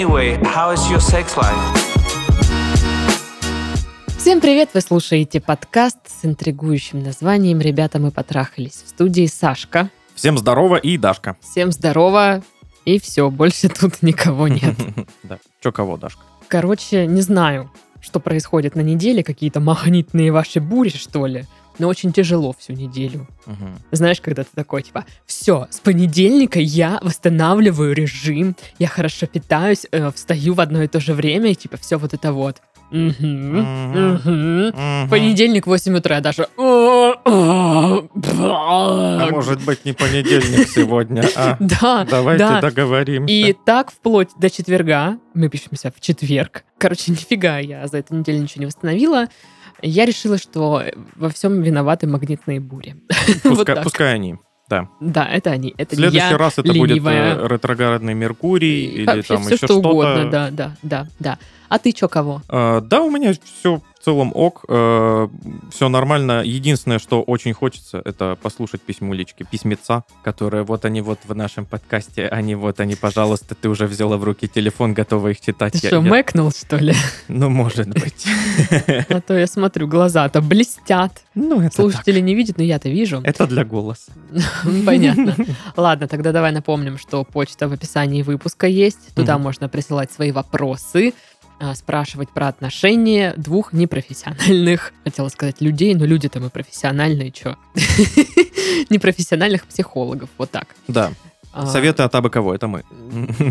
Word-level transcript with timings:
Anyway, 0.00 0.42
how 0.44 0.72
is 0.72 0.80
your 0.90 0.98
sex 0.98 1.36
life? 1.36 1.54
Всем 4.16 4.40
привет! 4.40 4.70
Вы 4.72 4.80
слушаете 4.80 5.42
подкаст 5.42 5.98
с 6.06 6.24
интригующим 6.24 7.02
названием 7.02 7.60
«Ребята, 7.60 7.98
мы 7.98 8.10
потрахались». 8.10 8.82
В 8.86 8.88
студии 8.88 9.26
Сашка. 9.26 9.90
Всем 10.14 10.38
здорово 10.38 10.76
и 10.76 10.96
Дашка. 10.96 11.36
Всем 11.42 11.70
здорово. 11.70 12.42
И 12.86 12.98
все, 12.98 13.28
больше 13.28 13.68
тут 13.68 14.00
никого 14.00 14.48
нет. 14.48 14.74
Да. 15.22 15.38
Че 15.62 15.70
кого, 15.70 15.98
Дашка? 15.98 16.22
Короче, 16.48 17.06
не 17.06 17.20
знаю, 17.20 17.70
что 18.00 18.20
происходит 18.20 18.76
на 18.76 18.80
неделе, 18.80 19.22
какие-то 19.22 19.60
магнитные 19.60 20.32
ваши 20.32 20.60
бури, 20.60 20.88
что 20.88 21.26
ли. 21.26 21.44
Но 21.80 21.88
очень 21.88 22.12
тяжело 22.12 22.54
всю 22.58 22.74
неделю. 22.74 23.26
Мгм. 23.46 23.78
Знаешь, 23.90 24.20
когда 24.20 24.44
ты 24.44 24.50
такой, 24.54 24.82
типа, 24.82 25.06
все, 25.24 25.66
с 25.70 25.80
понедельника 25.80 26.60
я 26.60 26.98
восстанавливаю 27.00 27.94
режим, 27.94 28.54
я 28.78 28.86
хорошо 28.86 29.26
питаюсь, 29.26 29.86
э, 29.90 30.10
встаю 30.14 30.52
в 30.52 30.60
одно 30.60 30.82
и 30.82 30.88
то 30.88 31.00
же 31.00 31.14
время, 31.14 31.52
и 31.52 31.54
типа 31.54 31.78
все 31.78 31.96
вот 31.96 32.12
это 32.12 32.34
вот. 32.34 32.60
Мгм. 32.90 33.60
Мгм. 33.60 35.08
Понедельник, 35.08 35.66
8 35.66 35.96
утра, 35.96 36.20
даже. 36.20 36.48
А 36.58 38.02
может 39.30 39.64
быть 39.64 39.84
не 39.84 39.92
понедельник 39.92 40.68
сегодня, 40.68 41.24
а? 41.34 41.56
Да, 41.60 42.06
Давайте 42.08 42.44
да. 42.44 42.60
договоримся. 42.60 43.32
И 43.32 43.56
так 43.64 43.90
вплоть 43.90 44.30
до 44.38 44.50
четверга, 44.50 45.18
мы 45.34 45.48
пишемся 45.48 45.92
в 45.96 46.00
четверг. 46.00 46.64
Короче, 46.78 47.04
нифига 47.12 47.58
я 47.58 47.86
за 47.86 47.98
эту 47.98 48.16
неделю 48.16 48.42
ничего 48.42 48.60
не 48.60 48.66
восстановила. 48.66 49.28
Я 49.82 50.04
решила, 50.06 50.38
что 50.38 50.82
во 51.16 51.28
всем 51.30 51.62
виноваты 51.62 52.06
магнитные 52.06 52.60
бури. 52.60 52.96
Вот 53.44 53.68
Пускай, 53.82 54.14
они. 54.14 54.36
Да. 54.68 54.88
Да, 55.00 55.26
это 55.26 55.50
они. 55.50 55.74
Это 55.78 55.96
В 55.96 55.98
следующий 55.98 56.30
я. 56.30 56.38
раз 56.38 56.52
это 56.58 56.70
ленивая. 56.70 57.34
будет 57.34 57.44
э, 57.50 57.54
ретроградный 57.54 58.14
Меркурий 58.14 58.84
или 58.86 59.04
Вообще 59.04 59.34
там 59.34 59.42
все, 59.42 59.48
еще 59.54 59.56
что 59.56 59.66
что-то. 59.66 59.88
угодно, 59.88 60.30
да, 60.30 60.50
да, 60.52 60.76
да, 60.82 61.06
да. 61.18 61.38
А 61.68 61.78
ты 61.80 61.90
чё 61.92 62.08
кого? 62.08 62.42
Э, 62.48 62.80
Да, 62.80 63.02
у 63.02 63.10
меня 63.10 63.32
все 63.58 63.82
в 64.00 64.04
целом 64.04 64.32
ок, 64.34 64.64
все 64.66 65.88
нормально. 65.88 66.42
Единственное, 66.44 66.98
что 66.98 67.22
очень 67.22 67.52
хочется, 67.52 68.00
это 68.04 68.38
послушать 68.40 68.80
письмулечки, 68.80 69.44
письмеца, 69.50 70.04
которые 70.24 70.62
вот 70.64 70.84
они 70.86 71.02
вот 71.02 71.18
в 71.24 71.34
нашем 71.34 71.66
подкасте, 71.66 72.26
они 72.26 72.54
вот 72.54 72.80
они, 72.80 72.94
пожалуйста, 72.94 73.54
ты 73.54 73.68
уже 73.68 73.86
взяла 73.86 74.16
в 74.16 74.24
руки 74.24 74.48
телефон, 74.48 74.94
готова 74.94 75.28
их 75.28 75.40
читать. 75.40 75.74
Ты 75.74 75.80
Я- 75.82 75.88
что, 75.88 75.96
я- 75.96 76.02
мэкнул, 76.02 76.50
что 76.50 76.76
ли? 76.76 76.94
Ну, 77.28 77.50
может 77.50 77.88
быть. 77.88 78.26
А 79.08 79.20
то 79.20 79.36
я 79.38 79.46
смотрю, 79.46 79.86
глаза-то 79.86 80.40
блестят. 80.40 81.22
Ну, 81.34 81.60
это 81.60 81.76
Слушатели 81.76 82.20
не 82.20 82.34
видят, 82.34 82.56
но 82.58 82.64
я-то 82.64 82.88
вижу. 82.88 83.20
Это 83.22 83.46
для 83.46 83.64
голоса. 83.64 84.12
Понятно. 84.86 85.36
Ладно, 85.76 86.08
тогда 86.08 86.32
давай 86.32 86.52
напомним, 86.52 86.98
что 86.98 87.24
почта 87.24 87.68
в 87.68 87.72
описании 87.72 88.22
выпуска 88.22 88.66
есть. 88.66 89.14
Туда 89.14 89.36
можно 89.38 89.68
присылать 89.68 90.10
свои 90.10 90.32
вопросы, 90.32 91.12
спрашивать 91.74 92.30
про 92.30 92.48
отношения 92.48 93.34
двух 93.36 93.72
непрофессиональных, 93.72 94.92
хотела 95.04 95.28
сказать 95.28 95.60
людей, 95.60 95.94
но 95.94 96.04
люди-то 96.04 96.40
мы 96.40 96.50
профессиональные, 96.50 97.30
чё? 97.30 97.56
Непрофессиональных 98.90 99.66
психологов, 99.66 100.30
вот 100.38 100.50
так. 100.50 100.68
Да. 100.88 101.12
А, 101.52 101.66
Советы 101.66 102.04
от 102.04 102.14
абы 102.14 102.30
кого, 102.30 102.54
это 102.54 102.68
мы. 102.68 102.84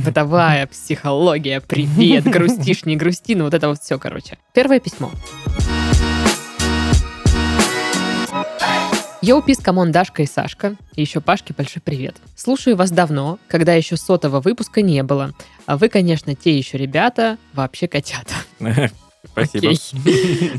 Бытовая 0.05 0.67
психология, 0.67 1.59
привет, 1.59 2.23
грустишь, 2.25 2.85
не 2.85 2.95
грусти, 2.95 3.35
ну 3.35 3.43
вот 3.43 3.53
это 3.53 3.67
вот 3.67 3.79
все, 3.81 3.99
короче. 3.99 4.37
Первое 4.53 4.79
письмо. 4.79 5.11
Yo, 9.21 9.41
peace, 9.41 9.57
come 9.57 9.77
on, 9.77 9.91
Дашка 9.91 10.23
и 10.23 10.25
Сашка. 10.25 10.77
И 10.95 11.01
еще 11.01 11.19
Пашке 11.19 11.53
большой 11.55 11.81
привет. 11.81 12.15
Слушаю 12.37 12.77
вас 12.77 12.89
давно, 12.89 13.37
когда 13.49 13.73
еще 13.73 13.97
сотого 13.97 14.39
выпуска 14.39 14.81
не 14.81 15.03
было. 15.03 15.33
А 15.65 15.77
вы, 15.77 15.89
конечно, 15.89 16.35
те 16.35 16.57
еще 16.57 16.77
ребята, 16.77 17.37
вообще 17.53 17.89
котята. 17.89 18.35
Спасибо. 19.25 19.73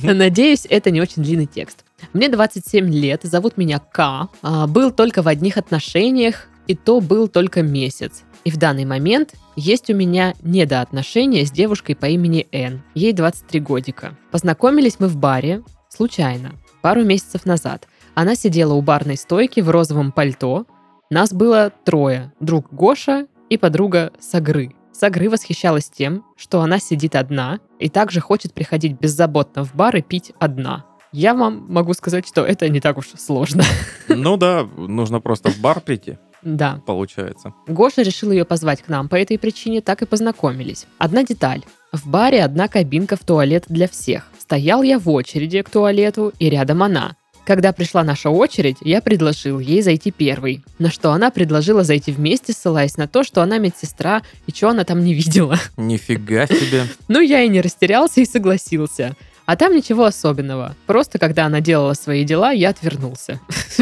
Надеюсь, 0.12 0.66
это 0.68 0.90
не 0.90 1.00
очень 1.00 1.22
длинный 1.22 1.46
текст. 1.46 1.86
Мне 2.12 2.28
27 2.28 2.92
лет, 2.92 3.22
зовут 3.22 3.56
меня 3.56 3.78
К. 3.78 4.28
А, 4.42 4.66
Был 4.66 4.90
только 4.90 5.22
в 5.22 5.28
одних 5.28 5.56
отношениях, 5.56 6.48
и 6.66 6.74
то 6.74 7.00
был 7.00 7.28
только 7.28 7.62
месяц. 7.62 8.24
И 8.44 8.50
в 8.50 8.58
данный 8.58 8.84
момент 8.84 9.34
есть 9.56 9.88
у 9.88 9.94
меня 9.94 10.34
недоотношения 10.42 11.46
с 11.46 11.50
девушкой 11.50 11.94
по 11.94 12.06
имени 12.06 12.46
Н. 12.52 12.82
Ей 12.94 13.14
23 13.14 13.58
годика. 13.60 14.14
Познакомились 14.30 14.96
мы 14.98 15.08
в 15.08 15.16
баре, 15.16 15.62
случайно, 15.88 16.52
пару 16.82 17.04
месяцев 17.04 17.46
назад. 17.46 17.86
Она 18.14 18.34
сидела 18.34 18.74
у 18.74 18.82
барной 18.82 19.16
стойки 19.16 19.60
в 19.60 19.70
розовом 19.70 20.12
пальто. 20.12 20.66
Нас 21.10 21.32
было 21.32 21.72
трое. 21.84 22.32
Друг 22.40 22.72
Гоша 22.72 23.26
и 23.48 23.56
подруга 23.56 24.12
Сагры. 24.20 24.72
Сагры 24.92 25.30
восхищалась 25.30 25.88
тем, 25.88 26.24
что 26.36 26.60
она 26.60 26.78
сидит 26.78 27.14
одна 27.16 27.60
и 27.78 27.88
также 27.88 28.20
хочет 28.20 28.52
приходить 28.52 28.98
беззаботно 29.00 29.64
в 29.64 29.74
бар 29.74 29.96
и 29.96 30.02
пить 30.02 30.32
одна. 30.38 30.84
Я 31.12 31.34
вам 31.34 31.66
могу 31.72 31.94
сказать, 31.94 32.26
что 32.28 32.44
это 32.44 32.68
не 32.68 32.80
так 32.80 32.98
уж 32.98 33.08
сложно. 33.18 33.64
Ну 34.08 34.36
да, 34.36 34.64
нужно 34.76 35.20
просто 35.20 35.50
в 35.50 35.58
бар 35.60 35.80
прийти, 35.80 36.18
Да. 36.42 36.82
получается. 36.84 37.54
Гоша 37.68 38.02
решил 38.02 38.30
ее 38.32 38.44
позвать 38.44 38.82
к 38.82 38.88
нам 38.88 39.08
по 39.08 39.14
этой 39.14 39.38
причине, 39.38 39.80
так 39.80 40.02
и 40.02 40.06
познакомились. 40.06 40.86
Одна 40.98 41.22
деталь. 41.24 41.62
В 41.92 42.08
баре 42.08 42.44
одна 42.44 42.68
кабинка 42.68 43.16
в 43.16 43.20
туалет 43.20 43.64
для 43.68 43.88
всех. 43.88 44.26
Стоял 44.38 44.82
я 44.82 44.98
в 44.98 45.08
очереди 45.08 45.62
к 45.62 45.70
туалету, 45.70 46.32
и 46.38 46.50
рядом 46.50 46.82
она. 46.82 47.16
Когда 47.50 47.72
пришла 47.72 48.04
наша 48.04 48.30
очередь, 48.30 48.76
я 48.80 49.02
предложил 49.02 49.58
ей 49.58 49.82
зайти 49.82 50.12
первой. 50.12 50.62
На 50.78 50.88
что 50.88 51.10
она 51.10 51.32
предложила 51.32 51.82
зайти 51.82 52.12
вместе, 52.12 52.52
ссылаясь 52.52 52.96
на 52.96 53.08
то, 53.08 53.24
что 53.24 53.42
она 53.42 53.58
медсестра 53.58 54.22
и 54.46 54.52
что 54.52 54.68
она 54.68 54.84
там 54.84 55.02
не 55.02 55.14
видела. 55.14 55.58
Нифига 55.76 56.46
себе. 56.46 56.84
Ну, 57.08 57.18
я 57.18 57.42
и 57.42 57.48
не 57.48 57.60
растерялся 57.60 58.20
и 58.20 58.24
согласился. 58.24 59.16
А 59.50 59.56
там 59.56 59.74
ничего 59.74 60.04
особенного. 60.04 60.76
Просто 60.86 61.18
когда 61.18 61.46
она 61.46 61.60
делала 61.60 61.94
свои 61.94 62.22
дела, 62.22 62.52
я 62.52 62.68
отвернулся. 62.68 63.40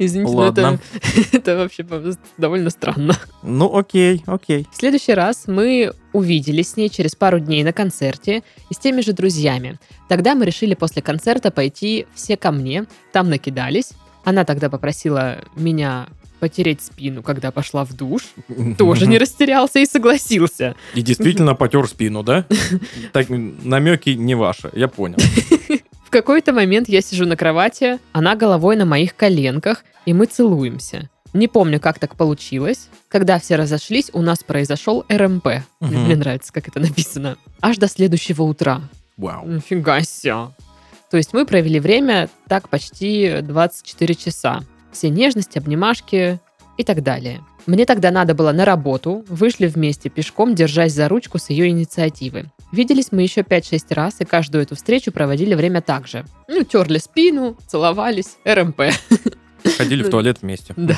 Извините, 0.00 0.32
но 0.32 0.38
Ладно. 0.38 0.80
это, 0.96 1.28
это 1.36 1.56
вообще 1.58 1.86
довольно 2.38 2.70
странно. 2.70 3.14
Ну 3.44 3.72
окей, 3.78 4.24
окей. 4.26 4.66
В 4.72 4.76
следующий 4.76 5.14
раз 5.14 5.44
мы 5.46 5.92
увиделись 6.12 6.70
с 6.70 6.76
ней 6.76 6.88
через 6.88 7.14
пару 7.14 7.38
дней 7.38 7.62
на 7.62 7.72
концерте 7.72 8.42
и 8.68 8.74
с 8.74 8.78
теми 8.78 9.00
же 9.00 9.12
друзьями. 9.12 9.78
Тогда 10.08 10.34
мы 10.34 10.44
решили 10.44 10.74
после 10.74 11.02
концерта 11.02 11.52
пойти 11.52 12.08
все 12.12 12.36
ко 12.36 12.50
мне, 12.50 12.86
там 13.12 13.30
накидались. 13.30 13.92
Она 14.24 14.44
тогда 14.44 14.70
попросила 14.70 15.38
меня 15.54 16.08
потереть 16.44 16.82
спину, 16.82 17.22
когда 17.22 17.50
пошла 17.50 17.86
в 17.86 17.94
душ. 17.94 18.24
Тоже 18.76 19.06
не 19.06 19.16
растерялся 19.16 19.78
и 19.78 19.86
согласился. 19.86 20.74
И 20.94 21.00
действительно 21.00 21.54
потер 21.54 21.88
спину, 21.88 22.22
да? 22.22 22.44
Так, 23.12 23.28
намеки 23.30 24.10
не 24.10 24.34
ваши, 24.34 24.68
я 24.74 24.88
понял. 24.88 25.16
В 26.04 26.10
какой-то 26.10 26.52
момент 26.52 26.90
я 26.90 27.00
сижу 27.00 27.24
на 27.24 27.34
кровати, 27.34 27.98
она 28.12 28.36
головой 28.36 28.76
на 28.76 28.84
моих 28.84 29.16
коленках, 29.16 29.84
и 30.04 30.12
мы 30.12 30.26
целуемся. 30.26 31.08
Не 31.32 31.48
помню, 31.48 31.80
как 31.80 31.98
так 31.98 32.14
получилось. 32.14 32.88
Когда 33.08 33.38
все 33.38 33.56
разошлись, 33.56 34.10
у 34.12 34.20
нас 34.20 34.44
произошел 34.44 35.06
РМП. 35.08 35.46
Мгм. 35.80 36.04
Мне 36.04 36.16
нравится, 36.16 36.52
как 36.52 36.68
это 36.68 36.78
написано. 36.78 37.38
Аж 37.62 37.78
до 37.78 37.88
следующего 37.88 38.42
утра. 38.42 38.82
Вау. 39.16 39.46
Нифига 39.46 40.02
себе. 40.02 40.50
То 41.10 41.16
есть 41.16 41.32
мы 41.32 41.46
провели 41.46 41.80
время 41.80 42.28
так 42.48 42.68
почти 42.68 43.40
24 43.40 44.14
часа. 44.14 44.62
Все 44.94 45.10
нежности, 45.10 45.58
обнимашки 45.58 46.40
и 46.78 46.84
так 46.84 47.02
далее. 47.02 47.42
Мне 47.66 47.84
тогда 47.84 48.10
надо 48.10 48.34
было 48.34 48.52
на 48.52 48.64
работу, 48.64 49.24
вышли 49.28 49.66
вместе 49.66 50.08
пешком, 50.08 50.54
держась 50.54 50.92
за 50.92 51.08
ручку 51.08 51.38
с 51.38 51.50
ее 51.50 51.68
инициативы. 51.68 52.50
Виделись 52.72 53.10
мы 53.10 53.22
еще 53.22 53.40
5-6 53.40 53.94
раз, 53.94 54.20
и 54.20 54.24
каждую 54.24 54.62
эту 54.62 54.76
встречу 54.76 55.12
проводили 55.12 55.54
время 55.54 55.82
так 55.82 56.06
же. 56.06 56.24
Ну, 56.48 56.62
терли 56.62 56.98
спину, 56.98 57.56
целовались, 57.66 58.36
РМП. 58.44 58.82
Ходили 59.78 60.02
в 60.02 60.10
туалет 60.10 60.42
вместе. 60.42 60.74
Да. 60.84 60.94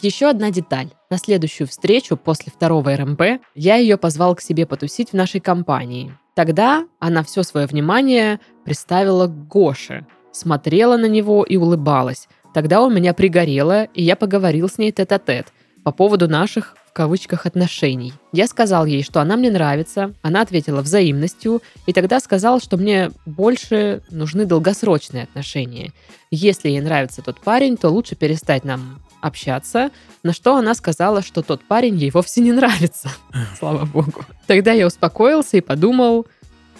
Еще 0.00 0.28
одна 0.28 0.50
деталь. 0.50 0.88
На 1.10 1.18
следующую 1.18 1.66
встречу 1.66 2.16
после 2.16 2.52
второго 2.52 2.96
РМП 2.96 3.42
я 3.54 3.76
ее 3.76 3.96
позвал 3.96 4.36
к 4.36 4.40
себе 4.40 4.66
потусить 4.66 5.10
в 5.10 5.14
нашей 5.14 5.40
компании. 5.40 6.16
Тогда 6.34 6.86
она 6.98 7.22
все 7.22 7.42
свое 7.42 7.66
внимание 7.66 8.40
приставила 8.64 9.26
к 9.26 9.48
Гоше, 9.48 10.06
смотрела 10.32 10.96
на 10.96 11.06
него 11.06 11.44
и 11.44 11.56
улыбалась. 11.56 12.28
Тогда 12.54 12.82
у 12.82 12.88
меня 12.88 13.12
пригорело, 13.14 13.82
и 13.82 14.02
я 14.02 14.14
поговорил 14.14 14.68
с 14.68 14.78
ней 14.78 14.92
тет-а-тет 14.92 15.48
по 15.82 15.90
поводу 15.90 16.28
наших 16.28 16.76
в 16.88 16.92
кавычках 16.92 17.46
отношений. 17.46 18.14
Я 18.32 18.46
сказал 18.46 18.86
ей, 18.86 19.02
что 19.02 19.20
она 19.20 19.36
мне 19.36 19.50
нравится, 19.50 20.14
она 20.22 20.40
ответила 20.40 20.80
взаимностью, 20.80 21.62
и 21.86 21.92
тогда 21.92 22.20
сказал, 22.20 22.60
что 22.60 22.76
мне 22.76 23.10
больше 23.26 24.02
нужны 24.10 24.46
долгосрочные 24.46 25.24
отношения. 25.24 25.92
Если 26.30 26.68
ей 26.68 26.80
нравится 26.80 27.22
тот 27.22 27.40
парень, 27.40 27.76
то 27.76 27.90
лучше 27.90 28.14
перестать 28.14 28.64
нам 28.64 29.02
общаться, 29.20 29.90
на 30.22 30.32
что 30.32 30.54
она 30.56 30.74
сказала, 30.74 31.22
что 31.22 31.42
тот 31.42 31.64
парень 31.64 31.96
ей 31.96 32.12
вовсе 32.12 32.40
не 32.40 32.52
нравится. 32.52 33.10
Слава 33.58 33.84
богу. 33.84 34.24
Тогда 34.46 34.70
я 34.70 34.86
успокоился 34.86 35.56
и 35.56 35.60
подумал, 35.60 36.28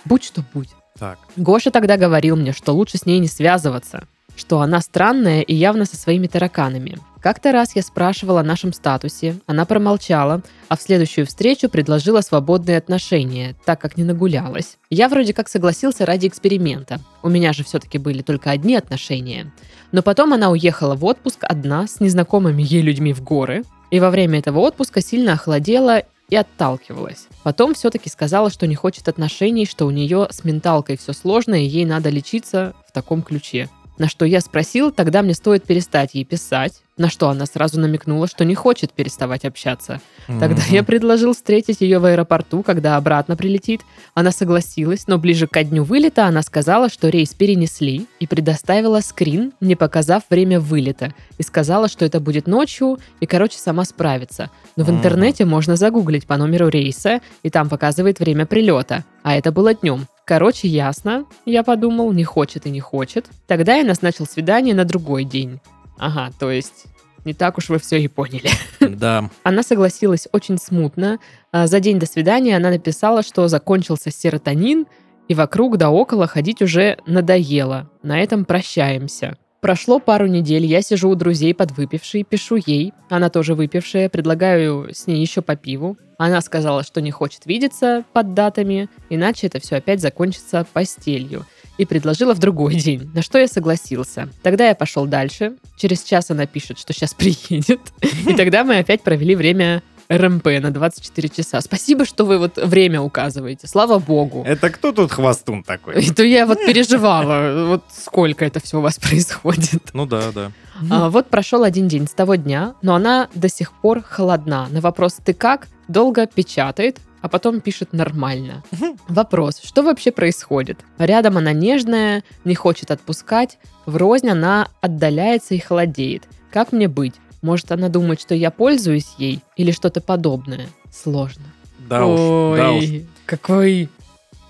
будь 0.04 0.22
что 0.22 0.44
будь. 0.54 0.70
Так. 0.96 1.18
Гоша 1.34 1.72
тогда 1.72 1.96
говорил 1.96 2.36
мне, 2.36 2.52
что 2.52 2.72
лучше 2.72 2.98
с 2.98 3.06
ней 3.06 3.18
не 3.18 3.26
связываться, 3.26 4.06
что 4.36 4.60
она 4.60 4.80
странная 4.80 5.42
и 5.42 5.54
явно 5.54 5.84
со 5.84 5.96
своими 5.96 6.26
тараканами. 6.26 6.98
Как-то 7.24 7.52
раз 7.52 7.74
я 7.74 7.80
спрашивала 7.80 8.40
о 8.40 8.44
нашем 8.44 8.74
статусе, 8.74 9.36
она 9.46 9.64
промолчала, 9.64 10.42
а 10.68 10.76
в 10.76 10.82
следующую 10.82 11.26
встречу 11.26 11.70
предложила 11.70 12.20
свободные 12.20 12.76
отношения, 12.76 13.56
так 13.64 13.80
как 13.80 13.96
не 13.96 14.04
нагулялась. 14.04 14.76
Я 14.90 15.08
вроде 15.08 15.32
как 15.32 15.48
согласился 15.48 16.04
ради 16.04 16.26
эксперимента. 16.26 17.00
У 17.22 17.30
меня 17.30 17.54
же 17.54 17.64
все-таки 17.64 17.96
были 17.96 18.20
только 18.20 18.50
одни 18.50 18.76
отношения. 18.76 19.50
Но 19.90 20.02
потом 20.02 20.34
она 20.34 20.50
уехала 20.50 20.96
в 20.96 21.04
отпуск 21.06 21.44
одна 21.44 21.86
с 21.86 21.98
незнакомыми 21.98 22.62
ей 22.62 22.82
людьми 22.82 23.14
в 23.14 23.22
горы, 23.22 23.64
и 23.90 24.00
во 24.00 24.10
время 24.10 24.40
этого 24.40 24.58
отпуска 24.58 25.00
сильно 25.00 25.32
охладела 25.32 26.02
и 26.28 26.36
отталкивалась. 26.36 27.28
Потом 27.42 27.72
все-таки 27.72 28.10
сказала, 28.10 28.50
что 28.50 28.66
не 28.66 28.74
хочет 28.74 29.08
отношений, 29.08 29.64
что 29.64 29.86
у 29.86 29.90
нее 29.90 30.28
с 30.30 30.44
менталкой 30.44 30.98
все 30.98 31.12
сложно, 31.12 31.54
и 31.54 31.66
ей 31.66 31.86
надо 31.86 32.10
лечиться 32.10 32.74
в 32.86 32.92
таком 32.92 33.22
ключе. 33.22 33.70
На 33.98 34.08
что 34.08 34.24
я 34.24 34.40
спросил, 34.40 34.90
тогда 34.90 35.22
мне 35.22 35.34
стоит 35.34 35.64
перестать 35.64 36.14
ей 36.14 36.24
писать, 36.24 36.83
на 36.96 37.10
что 37.10 37.28
она 37.28 37.44
сразу 37.46 37.80
намекнула, 37.80 38.26
что 38.28 38.44
не 38.44 38.54
хочет 38.54 38.92
переставать 38.92 39.44
общаться. 39.44 40.00
Тогда 40.26 40.62
Мгм. 40.62 40.70
я 40.70 40.82
предложил 40.84 41.32
встретить 41.34 41.80
ее 41.80 41.98
в 41.98 42.04
аэропорту, 42.04 42.62
когда 42.62 42.96
обратно 42.96 43.36
прилетит. 43.36 43.80
Она 44.14 44.30
согласилась, 44.30 45.06
но 45.08 45.18
ближе 45.18 45.46
ко 45.48 45.64
дню 45.64 45.82
вылета 45.84 46.26
она 46.26 46.42
сказала, 46.42 46.88
что 46.88 47.08
рейс 47.08 47.30
перенесли 47.34 48.06
и 48.20 48.26
предоставила 48.26 49.00
скрин, 49.00 49.52
не 49.60 49.74
показав 49.74 50.22
время 50.30 50.60
вылета. 50.60 51.12
И 51.38 51.42
сказала, 51.42 51.88
что 51.88 52.04
это 52.04 52.20
будет 52.20 52.46
ночью 52.46 52.98
и, 53.20 53.26
короче, 53.26 53.58
сама 53.58 53.84
справится. 53.84 54.50
Но 54.76 54.84
в 54.84 54.88
Мгм. 54.88 54.98
интернете 54.98 55.44
можно 55.44 55.76
загуглить 55.76 56.26
по 56.26 56.36
номеру 56.36 56.68
рейса, 56.68 57.20
и 57.42 57.50
там 57.50 57.68
показывает 57.68 58.20
время 58.20 58.46
прилета. 58.46 59.04
А 59.22 59.34
это 59.34 59.50
было 59.50 59.74
днем. 59.74 60.06
Короче, 60.26 60.68
ясно, 60.68 61.24
я 61.44 61.62
подумал, 61.62 62.12
не 62.12 62.24
хочет 62.24 62.66
и 62.66 62.70
не 62.70 62.80
хочет. 62.80 63.26
Тогда 63.46 63.74
я 63.74 63.84
назначил 63.84 64.26
свидание 64.26 64.74
на 64.74 64.84
другой 64.84 65.24
день. 65.24 65.60
Ага, 65.98 66.32
то 66.38 66.50
есть 66.50 66.86
не 67.24 67.32
так 67.32 67.58
уж 67.58 67.68
вы 67.68 67.78
все 67.78 67.98
и 67.98 68.08
поняли. 68.08 68.50
Да. 68.80 69.30
Она 69.44 69.62
согласилась 69.62 70.28
очень 70.32 70.58
смутно. 70.58 71.18
А 71.52 71.66
За 71.66 71.80
день 71.80 71.98
до 71.98 72.06
свидания 72.06 72.56
она 72.56 72.70
написала, 72.70 73.22
что 73.22 73.48
закончился 73.48 74.10
серотонин, 74.10 74.86
и 75.26 75.34
вокруг 75.34 75.78
да 75.78 75.90
около 75.90 76.26
ходить 76.26 76.60
уже 76.60 76.98
надоело. 77.06 77.90
На 78.02 78.20
этом 78.20 78.44
прощаемся. 78.44 79.38
Прошло 79.62 79.98
пару 79.98 80.26
недель, 80.26 80.66
я 80.66 80.82
сижу 80.82 81.08
у 81.08 81.14
друзей 81.14 81.54
подвыпившей, 81.54 82.24
пишу 82.24 82.56
ей, 82.66 82.92
она 83.08 83.30
тоже 83.30 83.54
выпившая, 83.54 84.10
предлагаю 84.10 84.90
с 84.92 85.06
ней 85.06 85.18
еще 85.18 85.40
по 85.40 85.56
пиву. 85.56 85.96
Она 86.18 86.42
сказала, 86.42 86.82
что 86.82 87.00
не 87.00 87.10
хочет 87.10 87.46
видеться 87.46 88.04
под 88.12 88.34
датами, 88.34 88.90
иначе 89.08 89.46
это 89.46 89.60
все 89.60 89.76
опять 89.76 90.02
закончится 90.02 90.66
постелью. 90.70 91.46
И 91.76 91.84
предложила 91.84 92.34
в 92.34 92.38
другой 92.38 92.74
день, 92.76 93.10
на 93.14 93.22
что 93.22 93.38
я 93.38 93.48
согласился. 93.48 94.28
Тогда 94.42 94.68
я 94.68 94.74
пошел 94.74 95.06
дальше. 95.06 95.54
Через 95.76 96.02
час 96.02 96.30
она 96.30 96.46
пишет, 96.46 96.78
что 96.78 96.92
сейчас 96.92 97.14
приедет. 97.18 97.80
И 98.00 98.34
тогда 98.34 98.64
мы 98.64 98.78
опять 98.78 99.02
провели 99.02 99.34
время 99.34 99.82
РМП 100.08 100.46
на 100.60 100.70
24 100.70 101.28
часа. 101.30 101.60
Спасибо, 101.60 102.04
что 102.04 102.24
вы 102.24 102.38
вот 102.38 102.56
время 102.58 103.00
указываете. 103.00 103.66
Слава 103.66 103.98
богу. 103.98 104.44
Это 104.46 104.70
кто 104.70 104.92
тут 104.92 105.12
хвостун 105.12 105.62
такой? 105.62 106.02
И 106.02 106.10
то 106.10 106.22
я 106.22 106.46
вот 106.46 106.58
переживала, 106.58 107.66
вот 107.66 107.84
сколько 107.90 108.44
это 108.44 108.60
все 108.60 108.78
у 108.78 108.80
вас 108.80 108.98
происходит. 108.98 109.90
Ну 109.92 110.06
да, 110.06 110.32
да. 110.32 110.52
А, 110.90 111.08
вот 111.08 111.30
прошел 111.30 111.62
один 111.62 111.88
день 111.88 112.06
с 112.06 112.12
того 112.12 112.34
дня, 112.34 112.74
но 112.82 112.94
она 112.94 113.28
до 113.34 113.48
сих 113.48 113.72
пор 113.72 114.02
холодна. 114.02 114.68
На 114.70 114.80
вопрос 114.80 115.14
«ты 115.24 115.32
как?» 115.32 115.68
долго 115.88 116.26
печатает, 116.26 116.98
а 117.24 117.28
потом 117.28 117.62
пишет 117.62 117.94
нормально. 117.94 118.62
Вопрос, 119.08 119.62
что 119.64 119.82
вообще 119.82 120.12
происходит? 120.12 120.80
Рядом 120.98 121.38
она 121.38 121.54
нежная, 121.54 122.22
не 122.44 122.54
хочет 122.54 122.90
отпускать, 122.90 123.58
врознь 123.86 124.28
она 124.28 124.68
отдаляется 124.82 125.54
и 125.54 125.58
холодеет. 125.58 126.24
Как 126.52 126.70
мне 126.72 126.86
быть? 126.86 127.14
Может, 127.40 127.72
она 127.72 127.88
думает, 127.88 128.20
что 128.20 128.34
я 128.34 128.50
пользуюсь 128.50 129.14
ей 129.16 129.40
или 129.56 129.70
что-то 129.70 130.02
подобное? 130.02 130.66
Сложно. 130.92 131.44
Да 131.88 132.04
уж, 132.04 132.58
да 132.58 132.72
уж. 132.72 132.84
Ой, 132.84 133.06
какой 133.24 133.88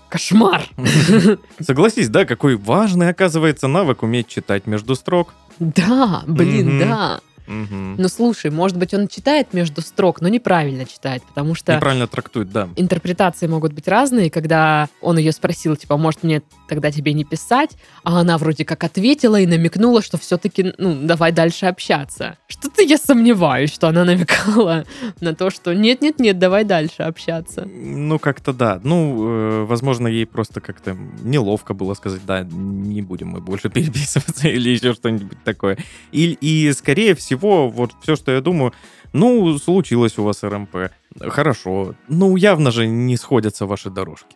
кошмар. 0.09 0.67
Согласись, 1.61 2.09
да, 2.09 2.25
какой 2.25 2.57
важный 2.57 3.07
оказывается 3.07 3.69
навык 3.69 4.03
уметь 4.03 4.27
читать 4.27 4.67
между 4.67 4.95
строк. 4.95 5.33
Да, 5.59 6.23
блин, 6.27 6.77
да. 6.79 7.21
Мгм. 7.47 7.95
Ну 7.97 8.07
слушай, 8.07 8.51
может 8.51 8.77
быть, 8.77 8.93
он 8.93 9.07
читает 9.07 9.53
между 9.53 9.81
строк, 9.81 10.21
но 10.21 10.27
неправильно 10.27 10.85
читает, 10.85 11.23
потому 11.23 11.55
что 11.55 11.75
Неправильно 11.75 12.07
трактует, 12.07 12.51
да. 12.51 12.69
интерпретации 12.75 13.47
могут 13.47 13.73
быть 13.73 13.87
разные, 13.87 14.29
когда 14.29 14.89
он 15.01 15.17
ее 15.17 15.31
спросил, 15.31 15.75
типа, 15.75 15.97
может 15.97 16.23
мне 16.23 16.41
тогда 16.67 16.91
тебе 16.91 17.13
не 17.13 17.23
писать, 17.23 17.77
а 18.03 18.19
она 18.19 18.37
вроде 18.37 18.65
как 18.65 18.83
ответила 18.83 19.39
и 19.39 19.45
намекнула, 19.45 20.01
что 20.01 20.17
все-таки, 20.17 20.73
ну, 20.77 20.95
давай 21.03 21.31
дальше 21.31 21.65
общаться. 21.67 22.37
Что-то 22.47 22.81
я 22.81 22.97
сомневаюсь, 22.97 23.71
что 23.71 23.87
она 23.87 24.03
намекала 24.05 24.85
на 25.21 25.35
то, 25.35 25.49
что 25.49 25.73
нет-нет-нет, 25.73 26.39
давай 26.39 26.63
дальше 26.63 27.03
общаться. 27.03 27.65
Ну, 27.65 28.19
как-то 28.19 28.53
да. 28.53 28.79
Ну, 28.83 29.27
э, 29.27 29.65
возможно, 29.65 30.07
ей 30.07 30.25
просто 30.25 30.61
как-то 30.61 30.97
неловко 31.21 31.73
было 31.73 31.93
сказать, 31.93 32.21
да, 32.25 32.43
не 32.43 33.01
будем 33.01 33.29
мы 33.29 33.41
больше 33.41 33.69
переписываться 33.69 34.47
или 34.47 34.69
еще 34.69 34.93
что-нибудь 34.93 35.43
такое. 35.43 35.77
И, 36.11 36.37
и 36.41 36.71
скорее 36.73 37.15
всего, 37.15 37.34
вот 37.43 37.93
все, 38.01 38.15
что 38.15 38.31
я 38.31 38.41
думаю, 38.41 38.73
ну, 39.13 39.57
случилось 39.57 40.17
у 40.19 40.23
вас 40.23 40.43
РМП. 40.43 40.75
Хорошо. 41.19 41.95
Ну, 42.07 42.35
явно 42.35 42.71
же 42.71 42.87
не 42.87 43.17
сходятся 43.17 43.65
ваши 43.65 43.89
дорожки. 43.89 44.35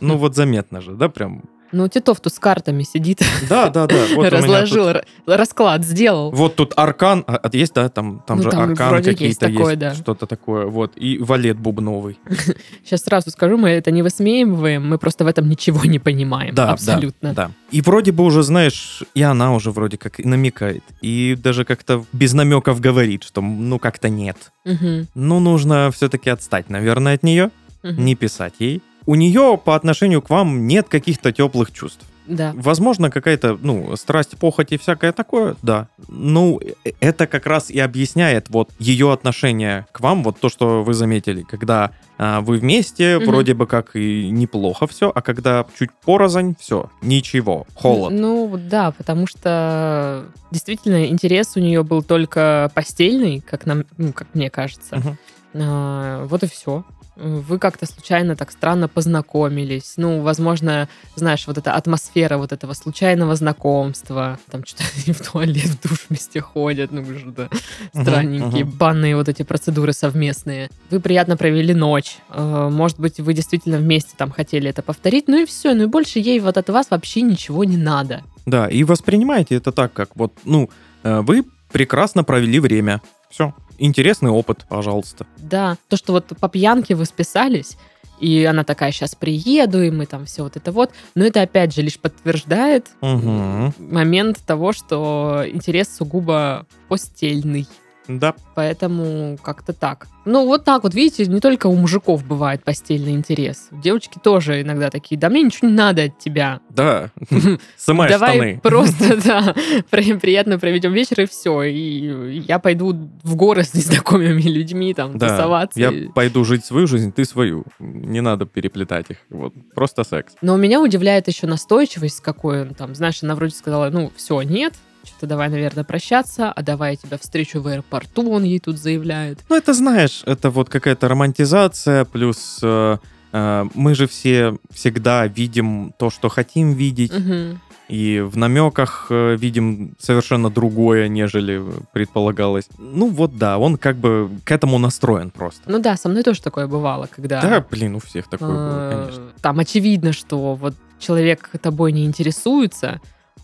Ну, 0.00 0.16
вот 0.16 0.34
заметно 0.34 0.80
же, 0.80 0.92
да, 0.92 1.08
прям. 1.08 1.42
Ну, 1.72 1.88
Титов 1.88 2.20
тут 2.20 2.32
с 2.34 2.38
картами 2.38 2.82
сидит, 2.82 3.20
Да, 3.48 3.68
да, 3.70 3.86
да. 3.86 3.96
Вот 4.14 4.28
разложил, 4.28 4.92
тут- 4.92 5.04
расклад 5.26 5.84
сделал. 5.84 6.30
Вот 6.32 6.56
тут 6.56 6.72
аркан, 6.76 7.24
а, 7.26 7.36
а 7.36 7.50
есть, 7.52 7.74
да, 7.74 7.88
там, 7.88 8.22
там 8.26 8.38
Ну, 8.38 8.42
же 8.44 8.50
там 8.50 8.60
аркан 8.70 8.88
вроде 8.88 9.10
есть 9.10 9.18
какие-то 9.38 9.46
такое, 9.46 9.66
есть, 9.74 9.78
да. 9.80 9.94
что-то 9.94 10.26
такое, 10.26 10.66
вот, 10.66 10.92
и 10.96 11.18
валет 11.18 11.58
бубновый. 11.58 12.18
Сейчас 12.84 13.02
сразу 13.02 13.30
скажу, 13.30 13.56
мы 13.56 13.70
это 13.70 13.90
не 13.90 14.02
высмеиваем, 14.02 14.88
мы 14.88 14.98
просто 14.98 15.24
в 15.24 15.28
этом 15.28 15.48
ничего 15.48 15.84
не 15.84 15.98
понимаем. 15.98 16.54
Да, 16.54 16.72
абсолютно. 16.72 17.32
Да, 17.34 17.46
да. 17.46 17.50
И 17.70 17.80
вроде 17.82 18.12
бы 18.12 18.24
уже, 18.24 18.42
знаешь, 18.42 19.02
и 19.14 19.22
она 19.22 19.54
уже 19.54 19.70
вроде 19.70 19.96
как 19.96 20.18
и 20.18 20.24
намекает, 20.26 20.82
и 21.02 21.36
даже 21.40 21.64
как-то 21.64 22.04
без 22.12 22.32
намеков 22.32 22.80
говорит, 22.80 23.22
что 23.22 23.40
ну 23.42 23.78
как-то 23.78 24.08
нет. 24.08 24.36
Мгм, 24.64 25.06
Ну, 25.14 25.38
нужно 25.40 25.90
все-таки 25.92 26.30
отстать, 26.30 26.68
наверное, 26.68 27.14
от 27.14 27.22
нее, 27.22 27.50
мгм. 27.82 28.04
не 28.04 28.14
писать 28.14 28.54
ей. 28.58 28.82
У 29.10 29.16
нее 29.16 29.58
по 29.64 29.74
отношению 29.74 30.22
к 30.22 30.30
вам 30.30 30.68
нет 30.68 30.88
каких-то 30.88 31.32
теплых 31.32 31.72
чувств. 31.72 32.06
Да. 32.28 32.52
Возможно, 32.54 33.10
какая-то, 33.10 33.58
ну, 33.60 33.96
страсть, 33.96 34.38
похоть 34.38 34.70
и 34.70 34.78
всякое 34.78 35.10
такое, 35.10 35.56
да. 35.62 35.88
Ну, 36.06 36.60
э- 36.84 36.92
это 37.00 37.26
как 37.26 37.46
раз 37.46 37.70
и 37.70 37.80
объясняет 37.80 38.50
вот 38.50 38.70
ее 38.78 39.12
отношение 39.12 39.84
к 39.90 39.98
вам, 39.98 40.22
вот 40.22 40.38
то, 40.38 40.48
что 40.48 40.84
вы 40.84 40.94
заметили, 40.94 41.42
когда 41.42 41.90
а, 42.18 42.40
вы 42.40 42.58
вместе, 42.58 43.16
Мгм. 43.18 43.26
вроде 43.26 43.54
бы 43.54 43.66
как 43.66 43.96
и 43.96 44.30
неплохо 44.30 44.86
все, 44.86 45.10
а 45.12 45.22
когда 45.22 45.66
чуть 45.76 45.90
порознь, 46.04 46.54
все, 46.60 46.88
ничего, 47.02 47.66
холод. 47.74 48.12
Ну, 48.12 48.56
да, 48.56 48.92
потому 48.92 49.26
что 49.26 50.26
действительно 50.52 51.06
интерес 51.06 51.56
у 51.56 51.60
нее 51.60 51.82
был 51.82 52.04
только 52.04 52.70
постельный, 52.76 53.40
как 53.40 53.66
нам, 53.66 53.82
ну, 53.98 54.12
как 54.12 54.28
мне 54.34 54.50
кажется. 54.50 54.96
Мгм. 54.98 55.18
А, 55.54 56.26
вот 56.26 56.44
и 56.44 56.46
все. 56.46 56.84
Вы 57.16 57.58
как-то 57.58 57.86
случайно 57.86 58.36
так 58.36 58.50
странно 58.50 58.88
познакомились. 58.88 59.94
Ну, 59.96 60.22
возможно, 60.22 60.88
знаешь, 61.16 61.46
вот 61.46 61.58
эта 61.58 61.74
атмосфера 61.74 62.38
вот 62.38 62.52
этого 62.52 62.72
случайного 62.72 63.34
знакомства. 63.36 64.38
Там 64.50 64.64
что-то 64.64 64.84
они 64.94 65.12
в 65.18 65.20
туалет, 65.20 65.66
в 65.66 65.88
душ 65.88 66.06
вместе 66.08 66.40
ходят. 66.40 66.92
Ну, 66.92 67.04
что-то 67.18 67.50
странненькие, 67.92 68.64
банные 68.64 69.16
вот 69.16 69.28
эти 69.28 69.42
процедуры 69.42 69.92
совместные. 69.92 70.70
Вы 70.90 71.00
приятно 71.00 71.36
провели 71.36 71.74
ночь. 71.74 72.18
Э, 72.30 72.68
Может 72.70 72.98
быть, 72.98 73.20
вы 73.20 73.34
действительно 73.34 73.78
вместе 73.78 74.12
там 74.16 74.30
хотели 74.30 74.70
это 74.70 74.82
повторить. 74.82 75.28
Ну 75.28 75.42
и 75.42 75.46
все. 75.46 75.74
Ну 75.74 75.84
и 75.84 75.86
больше 75.86 76.18
ей 76.20 76.40
вот 76.40 76.56
от 76.56 76.70
вас 76.70 76.90
вообще 76.90 77.22
ничего 77.22 77.64
не 77.64 77.76
надо. 77.76 78.22
Да, 78.46 78.68
и 78.68 78.84
воспринимайте 78.84 79.56
это 79.56 79.72
так, 79.72 79.92
как 79.92 80.16
вот, 80.16 80.32
ну, 80.44 80.70
э, 81.02 81.20
вы 81.20 81.44
прекрасно 81.72 82.24
провели 82.24 82.58
время. 82.60 83.00
Все. 83.30 83.54
Интересный 83.80 84.30
опыт, 84.30 84.66
пожалуйста. 84.68 85.26
Да, 85.38 85.76
то, 85.88 85.96
что 85.96 86.12
вот 86.12 86.26
по 86.38 86.48
пьянке 86.50 86.94
вы 86.94 87.06
списались, 87.06 87.78
и 88.20 88.44
она 88.44 88.62
такая, 88.62 88.92
сейчас 88.92 89.14
приеду, 89.14 89.82
и 89.82 89.90
мы 89.90 90.04
там 90.04 90.26
все 90.26 90.42
вот 90.42 90.56
это 90.56 90.70
вот. 90.70 90.90
Но 91.14 91.24
это, 91.24 91.40
опять 91.40 91.74
же, 91.74 91.80
лишь 91.80 91.98
подтверждает 91.98 92.88
Мгм. 93.00 93.72
момент 93.78 94.38
того, 94.46 94.72
что 94.72 95.42
интерес 95.50 95.96
сугубо 95.96 96.66
постельный. 96.88 97.66
Да. 98.08 98.34
Поэтому 98.54 99.38
как-то 99.42 99.72
так. 99.72 100.08
Ну, 100.24 100.44
вот 100.46 100.64
так 100.64 100.82
вот, 100.82 100.94
видите, 100.94 101.26
не 101.26 101.40
только 101.40 101.66
у 101.68 101.74
мужиков 101.76 102.24
бывает 102.26 102.62
постельный 102.64 103.12
интерес. 103.12 103.68
Девочки 103.70 104.18
тоже 104.22 104.62
иногда 104.62 104.90
такие, 104.90 105.18
да 105.18 105.28
мне 105.28 105.42
ничего 105.42 105.68
не 105.68 105.74
надо 105.74 106.04
от 106.04 106.18
тебя. 106.18 106.60
Да. 106.70 107.10
Сымай 107.76 108.08
Давай 108.08 108.36
штаны. 108.36 108.60
просто, 108.62 109.16
да, 109.24 109.54
при- 109.90 110.14
приятно 110.18 110.58
проведем 110.58 110.92
вечер, 110.92 111.20
и 111.22 111.26
все. 111.26 111.62
И 111.62 112.40
я 112.40 112.58
пойду 112.58 113.08
в 113.22 113.36
горы 113.36 113.62
с 113.64 113.74
незнакомыми 113.74 114.42
людьми, 114.42 114.92
там, 114.92 115.16
Да, 115.16 115.28
тусоваться. 115.28 115.80
я 115.80 115.92
пойду 116.12 116.44
жить 116.44 116.64
свою 116.64 116.86
жизнь, 116.86 117.12
ты 117.12 117.24
свою. 117.24 117.64
Не 117.78 118.20
надо 118.20 118.44
переплетать 118.44 119.10
их. 119.10 119.18
Вот, 119.30 119.54
просто 119.74 120.04
секс. 120.04 120.34
Но 120.42 120.56
меня 120.56 120.80
удивляет 120.82 121.28
еще 121.28 121.46
настойчивость, 121.46 122.20
какой 122.20 122.62
он 122.62 122.74
там, 122.74 122.94
знаешь, 122.94 123.22
она 123.22 123.34
вроде 123.34 123.54
сказала, 123.54 123.88
ну, 123.90 124.10
все, 124.16 124.42
нет, 124.42 124.74
что-то 125.10 125.26
давай, 125.26 125.48
наверное, 125.48 125.84
прощаться, 125.84 126.50
а 126.52 126.62
давай 126.62 126.92
я 126.92 126.96
тебя 126.96 127.18
встречу 127.18 127.60
в 127.60 127.66
аэропорту, 127.66 128.30
он 128.30 128.44
ей 128.44 128.60
тут 128.60 128.78
заявляет. 128.78 129.40
Ну, 129.48 129.56
это 129.56 129.74
знаешь, 129.74 130.22
это 130.26 130.50
вот 130.50 130.68
какая-то 130.68 131.08
романтизация, 131.08 132.04
плюс 132.04 132.60
э, 132.62 132.96
э, 133.32 133.64
мы 133.74 133.94
же 133.94 134.06
все 134.06 134.56
всегда 134.72 135.26
видим 135.26 135.92
то, 135.98 136.10
что 136.10 136.28
хотим 136.28 136.72
видеть, 136.72 137.12
Мгм. 137.12 137.60
и 137.88 138.20
в 138.20 138.36
намеках 138.36 139.06
э, 139.10 139.36
видим 139.36 139.94
совершенно 139.98 140.48
другое, 140.50 141.08
нежели 141.08 141.60
предполагалось. 141.92 142.68
Ну 142.78 143.08
вот 143.08 143.36
да, 143.36 143.58
он 143.58 143.76
как 143.76 143.96
бы 143.96 144.30
к 144.44 144.52
этому 144.52 144.78
настроен 144.78 145.30
просто. 145.30 145.62
Ну 145.66 145.78
да, 145.80 145.96
со 145.96 146.08
мной 146.08 146.22
тоже 146.22 146.40
такое 146.42 146.66
бывало, 146.66 147.08
когда... 147.14 147.40
Да, 147.42 147.64
блин, 147.68 147.96
у 147.96 147.98
всех 147.98 148.28
такое 148.28 148.48
было, 148.48 148.90
э, 148.90 148.96
конечно. 149.02 149.28
Там 149.42 149.58
очевидно, 149.58 150.12
что 150.12 150.54
вот 150.54 150.74
человек 151.00 151.50
тобой 151.60 151.92
не 151.92 152.04
интересуется, 152.04 153.00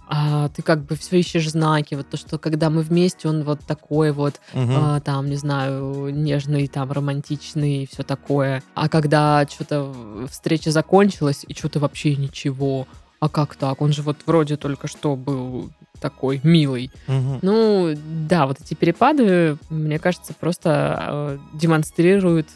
а 0.08 0.48
ты 0.50 0.62
как 0.62 0.84
бы 0.84 0.94
все 0.96 1.18
ищешь 1.18 1.50
знаки, 1.50 1.94
вот 1.94 2.08
то, 2.08 2.16
что 2.16 2.38
когда 2.38 2.70
мы 2.70 2.82
вместе, 2.82 3.28
он 3.28 3.42
вот 3.42 3.60
такой 3.66 4.12
вот, 4.12 4.40
Мгм. 4.54 4.72
а, 4.76 5.00
там, 5.00 5.28
не 5.28 5.36
знаю, 5.36 6.10
нежный, 6.14 6.68
там, 6.68 6.92
романтичный 6.92 7.82
и 7.82 7.86
все 7.86 8.02
такое. 8.02 8.62
А 8.74 8.88
когда 8.88 9.46
что-то 9.48 9.92
встреча 10.30 10.70
закончилась, 10.70 11.44
и 11.46 11.54
что-то 11.54 11.80
вообще 11.80 12.14
ничего, 12.16 12.86
а 13.18 13.28
как 13.28 13.56
так? 13.56 13.82
Он 13.82 13.92
же 13.92 14.02
вот 14.02 14.18
вроде 14.26 14.56
только 14.56 14.86
что 14.88 15.16
был 15.16 15.70
такой 16.00 16.40
милый. 16.44 16.90
Мгм. 17.06 17.38
Ну, 17.42 17.94
да, 18.28 18.46
вот 18.46 18.60
эти 18.60 18.74
перепады, 18.74 19.56
мне 19.70 19.98
кажется, 19.98 20.34
просто 20.34 21.06
э, 21.08 21.38
демонстрируют 21.54 22.48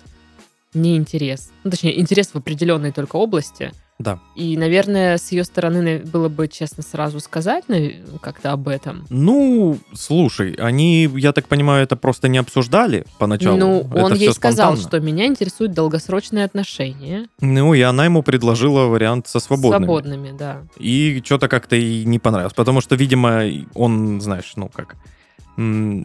неинтерес. 0.74 1.50
Ну, 1.64 1.70
точнее, 1.70 1.98
интерес 1.98 2.28
в 2.28 2.36
определенной 2.36 2.92
только 2.92 3.16
области. 3.16 3.72
Да. 4.00 4.18
И, 4.34 4.56
наверное, 4.56 5.18
с 5.18 5.30
ее 5.30 5.44
стороны 5.44 5.98
было 5.98 6.30
бы 6.30 6.48
честно 6.48 6.82
сразу 6.82 7.20
сказать 7.20 7.68
нав- 7.68 7.92
как-то 8.22 8.52
об 8.52 8.66
этом. 8.66 9.04
Ну, 9.10 9.76
слушай, 9.92 10.54
они, 10.54 11.04
я 11.16 11.32
так 11.32 11.46
понимаю, 11.48 11.82
это 11.82 11.96
просто 11.96 12.28
не 12.28 12.38
обсуждали 12.38 13.04
поначалу. 13.18 13.58
ну, 13.58 13.80
Это 13.92 14.04
он 14.06 14.14
ей 14.14 14.32
сказал, 14.32 14.72
спонтанно. 14.72 14.88
что 14.88 15.00
меня 15.00 15.26
интересуют 15.26 15.72
долгосрочные 15.74 16.46
отношения. 16.46 17.28
Ну, 17.42 17.74
и 17.74 17.82
она 17.82 18.06
ему 18.06 18.22
предложила 18.22 18.86
вариант 18.86 19.28
со 19.28 19.38
свободными. 19.38 19.84
Свободными, 19.84 20.30
да. 20.36 20.62
И 20.78 21.20
что-то 21.22 21.48
как-то 21.48 21.76
и 21.76 22.04
не 22.06 22.18
понравилось. 22.18 22.54
Потому 22.54 22.80
что, 22.80 22.94
видимо, 22.96 23.42
он, 23.74 24.22
знаешь, 24.22 24.52
ну 24.56 24.70
как... 24.70 24.96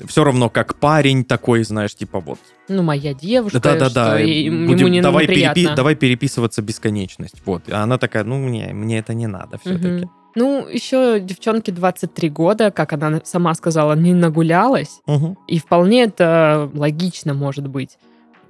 все 0.08 0.24
равно 0.24 0.50
как 0.50 0.76
парень 0.76 1.24
такой, 1.26 1.64
знаешь, 1.64 1.96
типа 1.96 2.20
вот... 2.20 2.40
Ну, 2.68 2.84
моя 2.84 3.14
девушка, 3.14 3.60
Да-да-да, 3.60 4.16
что 4.18 4.18
ей- 4.18 4.50
будем- 4.50 4.78
ему 4.78 4.88
не 4.88 5.02
давай, 5.02 5.26
перепи- 5.28 5.76
давай 5.76 5.96
переписываться 5.96 6.62
бесконечность. 6.62 7.36
Вот. 7.46 7.68
И 7.68 7.72
она 7.72 7.98
такая, 7.98 8.24
ну, 8.24 8.38
мне, 8.38 8.74
мне 8.74 9.00
это 9.00 9.14
не 9.14 9.28
надо 9.28 9.58
все-таки. 9.60 9.88
Мгм. 9.88 10.12
Ну, 10.36 10.68
еще 10.68 11.20
девчонке 11.22 11.72
23 11.72 12.30
года, 12.30 12.70
как 12.72 12.92
она 12.94 13.22
сама 13.24 13.54
сказала, 13.56 13.94
не 13.94 14.14
нагулялась. 14.14 15.00
И 15.48 15.60
вполне 15.60 16.04
это 16.04 16.70
логично 16.74 17.34
может 17.34 17.68
быть, 17.68 17.98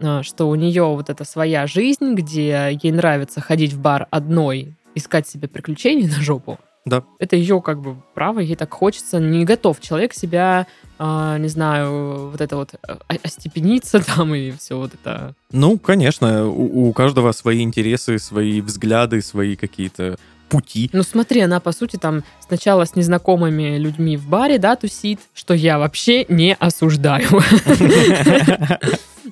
а, 0.02 0.24
что 0.24 0.50
у 0.50 0.56
нее 0.56 0.84
вот 0.84 1.10
эта 1.10 1.24
своя 1.26 1.68
жизнь, 1.68 2.16
где 2.16 2.78
ей 2.82 2.92
нравится 2.92 3.40
ходить 3.42 3.74
в 3.74 3.80
бар 3.80 4.08
одной, 4.10 4.74
искать 4.96 5.28
себе 5.28 5.48
приключений 5.48 6.08
на 6.08 6.22
жопу. 6.22 6.58
Да. 6.86 7.04
Это 7.18 7.36
ее 7.36 7.62
как 7.62 7.82
бы 7.82 7.96
право, 8.14 8.40
ей 8.40 8.56
так 8.56 8.72
хочется. 8.72 9.20
Не 9.20 9.44
готов 9.44 9.82
человек 9.82 10.14
себя, 10.14 10.68
а, 11.00 11.38
не 11.40 11.48
знаю, 11.48 12.30
вот 12.30 12.42
это 12.42 12.56
вот 12.56 12.76
а, 12.88 13.00
остепениться 13.24 14.00
там 14.16 14.36
и 14.36 14.52
все 14.52 14.78
вот 14.78 14.94
это. 14.94 15.34
Ну, 15.52 15.80
конечно, 15.80 16.48
у, 16.48 16.90
у 16.90 16.94
каждого 16.94 17.32
свои 17.32 17.62
интересы, 17.62 18.20
свои 18.20 18.62
взгляды, 18.62 19.22
свои 19.22 19.56
какие-то 19.56 20.18
пути. 20.56 20.90
Ну 20.94 21.04
смотри, 21.04 21.42
она 21.42 21.60
по 21.60 21.72
сути 21.72 21.98
там 21.98 22.24
сначала 22.40 22.86
с 22.86 22.96
незнакомыми 22.96 23.78
людьми 23.78 24.18
в 24.18 24.28
баре, 24.28 24.58
да, 24.58 24.76
тусит, 24.76 25.20
что 25.34 25.54
я 25.54 25.78
вообще 25.78 26.26
не 26.30 26.56
осуждаю. 26.56 27.28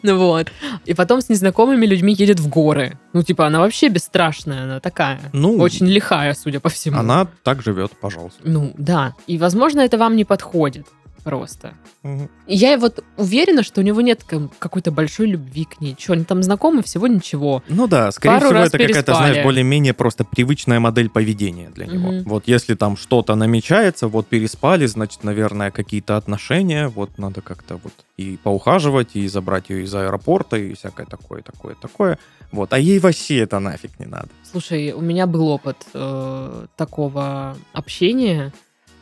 Ну 0.01 0.18
вот. 0.18 0.51
И 0.86 0.94
потом 0.94 1.22
с 1.22 1.30
незнакомыми 1.30 1.86
людьми 1.86 2.13
едет 2.18 2.39
в 2.39 2.50
горы. 2.50 2.98
Ну, 3.13 3.24
типа, 3.24 3.48
она 3.48 3.60
вообще 3.60 3.89
бесстрашная, 3.89 4.63
она 4.63 4.80
такая. 4.80 5.20
Ну, 5.34 5.58
Очень 5.58 5.88
лихая, 5.88 6.34
судя 6.34 6.60
по 6.60 6.70
всему. 6.70 6.98
Она 7.00 7.27
так 7.44 7.62
живет, 7.62 7.92
пожалуйста. 8.01 8.42
Ну, 8.44 8.74
да. 8.77 9.13
И, 9.27 9.38
возможно, 9.38 9.82
это 9.82 9.98
вам 9.98 10.15
не 10.15 10.25
подходит 10.25 10.88
просто. 11.24 11.74
Мгм. 12.03 12.30
И 12.48 12.56
я 12.56 12.77
вот 12.77 13.03
уверена, 13.18 13.63
что 13.63 13.82
у 13.82 13.84
него 13.84 14.01
нет 14.01 14.24
какой-то 14.60 14.92
большой 14.92 15.27
любви 15.27 15.65
к 15.65 15.82
ней. 15.82 15.96
Что, 15.98 16.13
они 16.13 16.25
там 16.25 16.44
знакомы 16.44 16.84
всего 16.84 17.08
ничего. 17.08 17.63
Ну 17.68 17.88
да, 17.88 18.12
скорее 18.12 18.39
Пару 18.39 18.48
всего, 18.48 18.60
это 18.60 18.77
какая-то, 18.77 19.15
знаешь, 19.15 19.44
более-менее 19.44 19.94
просто 19.94 20.24
привычная 20.25 20.80
модель 20.80 21.10
поведения 21.10 21.70
для 21.70 21.86
него. 21.86 22.12
Мгм. 22.12 22.24
Вот 22.24 22.48
если 22.48 22.75
там 22.75 22.98
что-то 22.98 23.36
намечается, 23.36 24.08
вот 24.08 24.27
переспали, 24.27 24.86
значит, 24.86 25.24
наверное, 25.24 25.72
какие-то 25.72 26.18
отношения, 26.18 26.88
вот 26.88 27.18
надо 27.18 27.42
как-то 27.42 27.80
вот 27.84 27.94
и 28.18 28.38
поухаживать, 28.44 29.15
и 29.15 29.27
забрать 29.27 29.70
ее 29.70 29.84
из 29.84 29.96
аэропорта, 29.96 30.58
и 30.58 30.74
всякое 30.74 31.06
такое, 31.06 31.42
такое, 31.42 31.75
такое. 31.75 32.20
Вот, 32.51 32.72
а 32.74 32.80
ей 32.80 33.00
вообще 33.00 33.39
это 33.39 33.60
нафиг 33.60 34.00
не 34.00 34.06
надо. 34.06 34.30
Слушай, 34.51 34.92
у 34.92 35.01
меня 35.01 35.25
был 35.25 35.48
опыт 35.48 35.77
э, 35.96 36.65
такого 36.75 37.58
общения, 37.74 38.53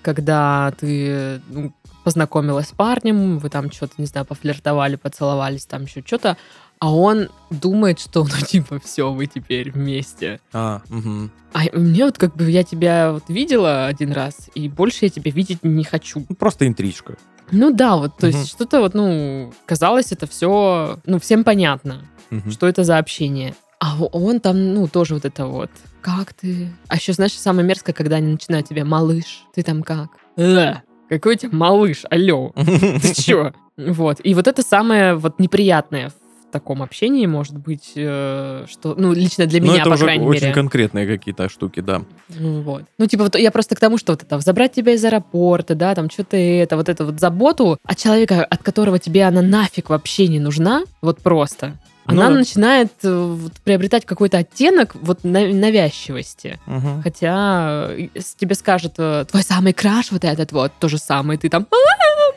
когда 0.01 0.71
ты 0.79 1.41
ну, 1.49 1.71
познакомилась 2.03 2.67
с 2.69 2.71
парнем, 2.71 3.37
вы 3.37 3.49
там 3.49 3.71
что-то, 3.71 3.93
не 3.97 4.05
знаю, 4.05 4.25
пофлиртовали, 4.25 4.95
поцеловались, 4.95 5.65
там 5.65 5.83
еще 5.83 6.03
что-то, 6.05 6.37
а 6.79 6.93
он 6.93 7.29
думает, 7.49 7.99
что, 7.99 8.23
ну, 8.23 8.45
типа, 8.47 8.79
все, 8.83 9.11
вы 9.11 9.27
теперь 9.27 9.71
вместе. 9.71 10.39
А, 10.51 10.81
мгм. 10.89 11.31
А 11.53 11.63
мне 11.73 12.05
вот 12.05 12.17
как 12.17 12.35
бы 12.35 12.49
я 12.49 12.63
тебя 12.63 13.11
вот 13.11 13.25
видела 13.27 13.85
один 13.85 14.11
раз, 14.13 14.49
и 14.55 14.67
больше 14.67 15.05
я 15.05 15.09
тебя 15.09 15.31
видеть 15.31 15.63
не 15.63 15.83
хочу. 15.83 16.25
Ну, 16.27 16.35
просто 16.35 16.65
интрижка. 16.67 17.17
Ну 17.51 17.71
да, 17.71 17.97
вот, 17.97 18.17
то 18.17 18.27
Мгм. 18.27 18.37
есть 18.37 18.49
что-то 18.51 18.79
вот, 18.79 18.93
ну, 18.93 19.53
казалось, 19.65 20.11
это 20.11 20.25
все, 20.25 20.99
ну, 21.05 21.19
всем 21.19 21.43
понятно 21.43 22.01
Мгм. 22.29 22.49
что 22.51 22.65
это 22.67 22.83
за 22.83 22.97
общение. 22.97 23.53
А 23.83 23.97
он 23.99 24.39
там, 24.39 24.75
ну, 24.75 24.87
тоже 24.87 25.15
вот 25.15 25.25
это 25.25 25.47
вот. 25.47 25.71
Как 26.01 26.33
ты? 26.33 26.69
А 26.87 26.97
еще, 26.97 27.13
знаешь, 27.13 27.33
самое 27.33 27.67
мерзкое, 27.67 27.93
когда 27.95 28.17
они 28.17 28.31
начинают 28.31 28.67
тебе, 28.69 28.83
малыш, 28.83 29.43
ты 29.55 29.63
там 29.63 29.81
как? 29.81 30.09
«Э, 30.37 30.75
какой 31.09 31.33
у 31.33 31.37
тебя 31.37 31.49
малыш, 31.57 32.03
алло, 32.11 32.53
ты 32.55 33.13
чё? 33.19 33.53
Вот. 33.77 34.19
И 34.23 34.35
вот 34.35 34.47
это 34.47 34.61
самое 34.61 35.15
вот 35.15 35.39
неприятное 35.39 36.09
в 36.09 36.51
таком 36.51 36.83
общении 36.83 37.25
может 37.25 37.57
быть, 37.57 37.93
э, 37.95 38.65
что, 38.69 38.93
ну, 38.95 39.13
лично 39.13 39.47
для 39.47 39.59
Ну, 39.61 39.67
меня, 39.67 39.79
это 39.81 39.89
по 39.89 39.93
уже 39.95 40.03
крайней 40.03 40.25
очень 40.27 40.41
мере. 40.43 40.53
конкретные 40.53 41.07
какие-то 41.07 41.49
штуки, 41.49 41.79
да. 41.79 42.03
Ну, 42.29 42.61
вот. 42.61 42.83
Ну, 42.99 43.07
типа, 43.07 43.23
вот 43.23 43.35
я 43.35 43.49
просто 43.51 43.75
к 43.75 43.79
тому, 43.79 43.97
что 43.97 44.13
вот 44.13 44.21
это, 44.21 44.39
забрать 44.41 44.73
тебя 44.73 44.93
из 44.93 45.03
аэропорта, 45.03 45.73
да, 45.73 45.95
там, 45.95 46.09
что-то 46.11 46.37
это, 46.37 46.75
вот 46.77 46.87
это 46.87 47.03
вот 47.05 47.19
заботу 47.19 47.79
от 47.83 47.97
человека, 47.97 48.43
от 48.45 48.61
которого 48.61 48.99
тебе 48.99 49.23
она 49.23 49.41
нафиг 49.41 49.89
вообще 49.89 50.27
не 50.27 50.39
нужна, 50.39 50.83
вот 51.01 51.19
просто, 51.21 51.79
она 52.11 52.29
да. 52.29 52.35
начинает 52.35 52.91
э, 53.03 53.13
вот 53.13 53.53
приобретать 53.63 54.05
какой-то 54.05 54.39
оттенок 54.39 54.95
вот 54.95 55.23
на- 55.23 55.47
навязчивости. 55.47 56.59
Мгм. 56.65 57.01
Хотя 57.03 57.87
э, 57.91 58.07
тебе 58.37 58.55
скажет 58.55 58.93
э, 58.97 59.25
твой 59.29 59.43
самый 59.43 59.73
краш 59.73 60.11
вот 60.11 60.23
этот 60.23 60.51
вот, 60.51 60.71
то 60.79 60.89
же 60.89 60.97
самое, 60.97 61.39
ты 61.39 61.49
там 61.49 61.67
«А, 61.71 61.75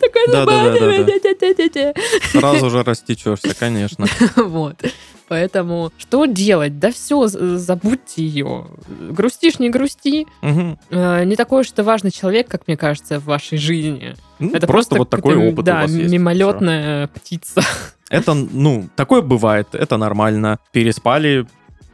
такой 0.06 0.26
Да-да-да-да-да. 0.32 0.78
забавный, 0.96 1.20
тя-тя-тя-тя». 1.20 1.94
Сразу 2.32 2.70
же 2.70 2.82
растечешься, 2.82 3.54
конечно. 3.58 4.06
Вот. 4.36 4.82
Поэтому 5.26 5.90
что 5.96 6.26
делать? 6.26 6.78
Да 6.78 6.92
все, 6.92 7.26
забудьте 7.28 8.22
ее. 8.26 8.66
Грустишь, 9.10 9.58
не 9.58 9.70
грусти. 9.70 10.26
Э, 10.42 11.24
Не 11.24 11.34
такой 11.36 11.62
уж 11.62 11.70
ты 11.70 11.82
важный 11.82 12.10
человек, 12.10 12.46
как 12.48 12.66
мне 12.66 12.76
кажется, 12.76 13.18
в 13.18 13.24
вашей 13.24 13.56
жизни. 13.56 14.14
Ну, 14.38 14.50
Это 14.52 14.66
просто 14.66 14.96
вот 14.96 15.08
такой 15.08 15.36
опыт 15.36 15.60
у 15.60 15.62
да, 15.62 15.82
вас 15.82 15.90
есть. 15.90 16.12
мимолетная 16.12 17.08
птица. 17.08 17.62
Это, 18.10 18.34
ну, 18.34 18.88
такое 18.96 19.22
бывает, 19.22 19.68
это 19.72 19.96
нормально. 19.96 20.58
Переспали, 20.72 21.46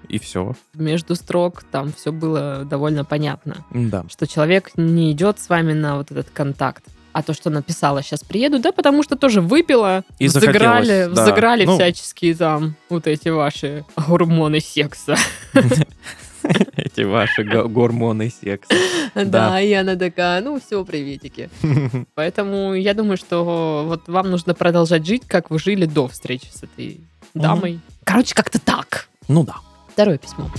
и 0.08 0.18
все. 0.18 0.54
Между 0.74 1.14
строк 1.14 1.62
там 1.70 1.92
все 1.92 2.10
было 2.10 2.64
довольно 2.64 3.04
понятно, 3.04 3.64
Да. 3.70 4.04
что 4.10 4.26
человек 4.26 4.72
не 4.76 5.12
идет 5.12 5.38
с 5.38 5.48
вами 5.48 5.72
на 5.72 5.96
вот 5.98 6.10
этот 6.10 6.28
контакт. 6.30 6.82
А 7.12 7.22
то, 7.22 7.34
что 7.34 7.50
написала, 7.50 8.02
сейчас 8.02 8.20
приеду, 8.22 8.60
да, 8.60 8.70
потому 8.72 9.02
что 9.02 9.16
тоже 9.16 9.40
выпила, 9.40 10.04
И 10.20 10.28
взыграли, 10.28 11.08
да. 11.12 11.22
взыграли 11.22 11.64
Ну. 11.64 11.74
всяческие 11.74 12.34
там 12.36 12.76
вот 12.88 13.06
эти 13.08 13.28
ваши 13.28 13.84
гормоны 13.96 14.60
секса. 14.60 15.16
Эти 16.76 17.02
ваши 17.02 17.44
го- 17.44 17.68
гормоны 17.68 18.30
секса. 18.30 18.74
Да, 19.14 19.60
и 19.60 19.72
она 19.74 19.94
такая, 19.96 20.40
ну 20.40 20.58
все, 20.58 20.82
приветики. 20.86 21.50
Поэтому 22.14 22.72
я 22.74 22.94
думаю, 22.94 23.18
что 23.18 23.84
вот 23.86 24.08
вам 24.08 24.30
нужно 24.30 24.54
продолжать 24.54 25.06
жить, 25.06 25.22
как 25.26 25.50
вы 25.50 25.58
жили 25.58 25.84
до 25.84 26.08
встречи 26.08 26.46
с 26.52 26.62
этой 26.62 27.00
дамой. 27.34 27.80
Короче, 28.04 28.34
как-то 28.34 28.58
так. 28.58 29.08
Ну 29.28 29.44
да. 29.44 29.56
Второе 29.92 30.16
письмо. 30.16 30.50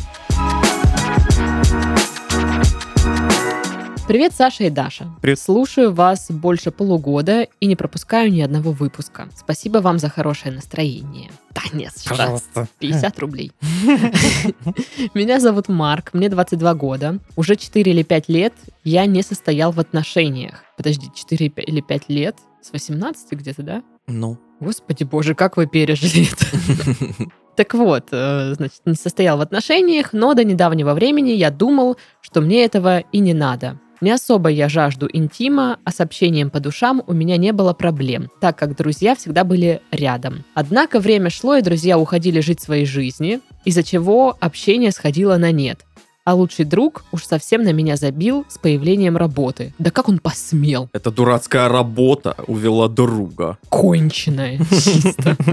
Привет, 4.11 4.33
Саша 4.33 4.65
и 4.65 4.69
Даша. 4.69 5.07
Привет. 5.21 5.39
Слушаю 5.39 5.93
вас 5.93 6.29
больше 6.29 6.69
полугода 6.69 7.47
и 7.61 7.65
не 7.65 7.77
пропускаю 7.77 8.29
ни 8.29 8.41
одного 8.41 8.73
выпуска. 8.73 9.29
Спасибо 9.37 9.77
вам 9.77 9.99
за 9.99 10.09
хорошее 10.09 10.53
настроение. 10.53 11.31
Да 11.51 11.61
нет, 11.71 11.93
что. 11.97 12.67
50 12.79 13.19
рублей. 13.19 13.53
Меня 15.13 15.39
зовут 15.39 15.69
Марк, 15.69 16.13
мне 16.13 16.27
22 16.27 16.73
года. 16.73 17.19
Уже 17.37 17.55
4 17.55 17.89
или 17.89 18.03
5 18.03 18.27
лет 18.27 18.53
я 18.83 19.05
не 19.05 19.23
состоял 19.23 19.71
в 19.71 19.79
отношениях. 19.79 20.65
Подожди, 20.75 21.07
4 21.15 21.47
или 21.47 21.79
5 21.79 22.09
лет? 22.09 22.35
С 22.61 22.73
18 22.73 23.31
где-то, 23.31 23.63
да? 23.63 23.83
Ну. 24.07 24.37
Господи 24.59 25.05
боже, 25.05 25.35
как 25.35 25.55
вы 25.55 25.67
пережили 25.67 26.27
это? 26.29 27.31
Так 27.55 27.73
вот, 27.73 28.07
э, 28.11 28.55
значит, 28.55 28.81
не 28.85 28.95
состоял 28.95 29.37
в 29.37 29.41
отношениях, 29.41 30.13
но 30.13 30.33
до 30.33 30.43
недавнего 30.43 30.93
времени 30.93 31.31
я 31.31 31.51
думал, 31.51 31.97
что 32.21 32.41
мне 32.41 32.63
этого 32.63 32.99
и 32.99 33.19
не 33.19 33.33
надо. 33.33 33.77
Не 34.01 34.09
особо 34.09 34.49
я 34.49 34.67
жажду 34.67 35.07
интима, 35.13 35.77
а 35.83 35.91
с 35.91 36.01
общением 36.01 36.49
по 36.49 36.59
душам 36.59 37.03
у 37.05 37.13
меня 37.13 37.37
не 37.37 37.53
было 37.53 37.73
проблем, 37.73 38.31
так 38.41 38.57
как 38.57 38.75
друзья 38.75 39.15
всегда 39.15 39.43
были 39.43 39.79
рядом. 39.91 40.43
Однако 40.55 40.99
время 40.99 41.29
шло, 41.29 41.55
и 41.55 41.61
друзья 41.61 41.99
уходили 41.99 42.39
жить 42.39 42.59
своей 42.59 42.87
жизни, 42.87 43.41
из-за 43.63 43.83
чего 43.83 44.35
общение 44.39 44.91
сходило 44.91 45.37
на 45.37 45.51
нет. 45.51 45.85
А 46.23 46.35
лучший 46.35 46.65
друг 46.65 47.03
уж 47.11 47.25
совсем 47.25 47.63
на 47.63 47.73
меня 47.73 47.95
забил 47.95 48.45
с 48.47 48.59
появлением 48.59 49.17
работы. 49.17 49.73
Да 49.79 49.89
как 49.89 50.07
он 50.07 50.19
посмел? 50.19 50.87
Это 50.93 51.11
дурацкая 51.11 51.67
работа 51.67 52.35
увела 52.45 52.87
друга. 52.87 53.57
Конченая, 53.69 54.59
чисто. 54.69 55.35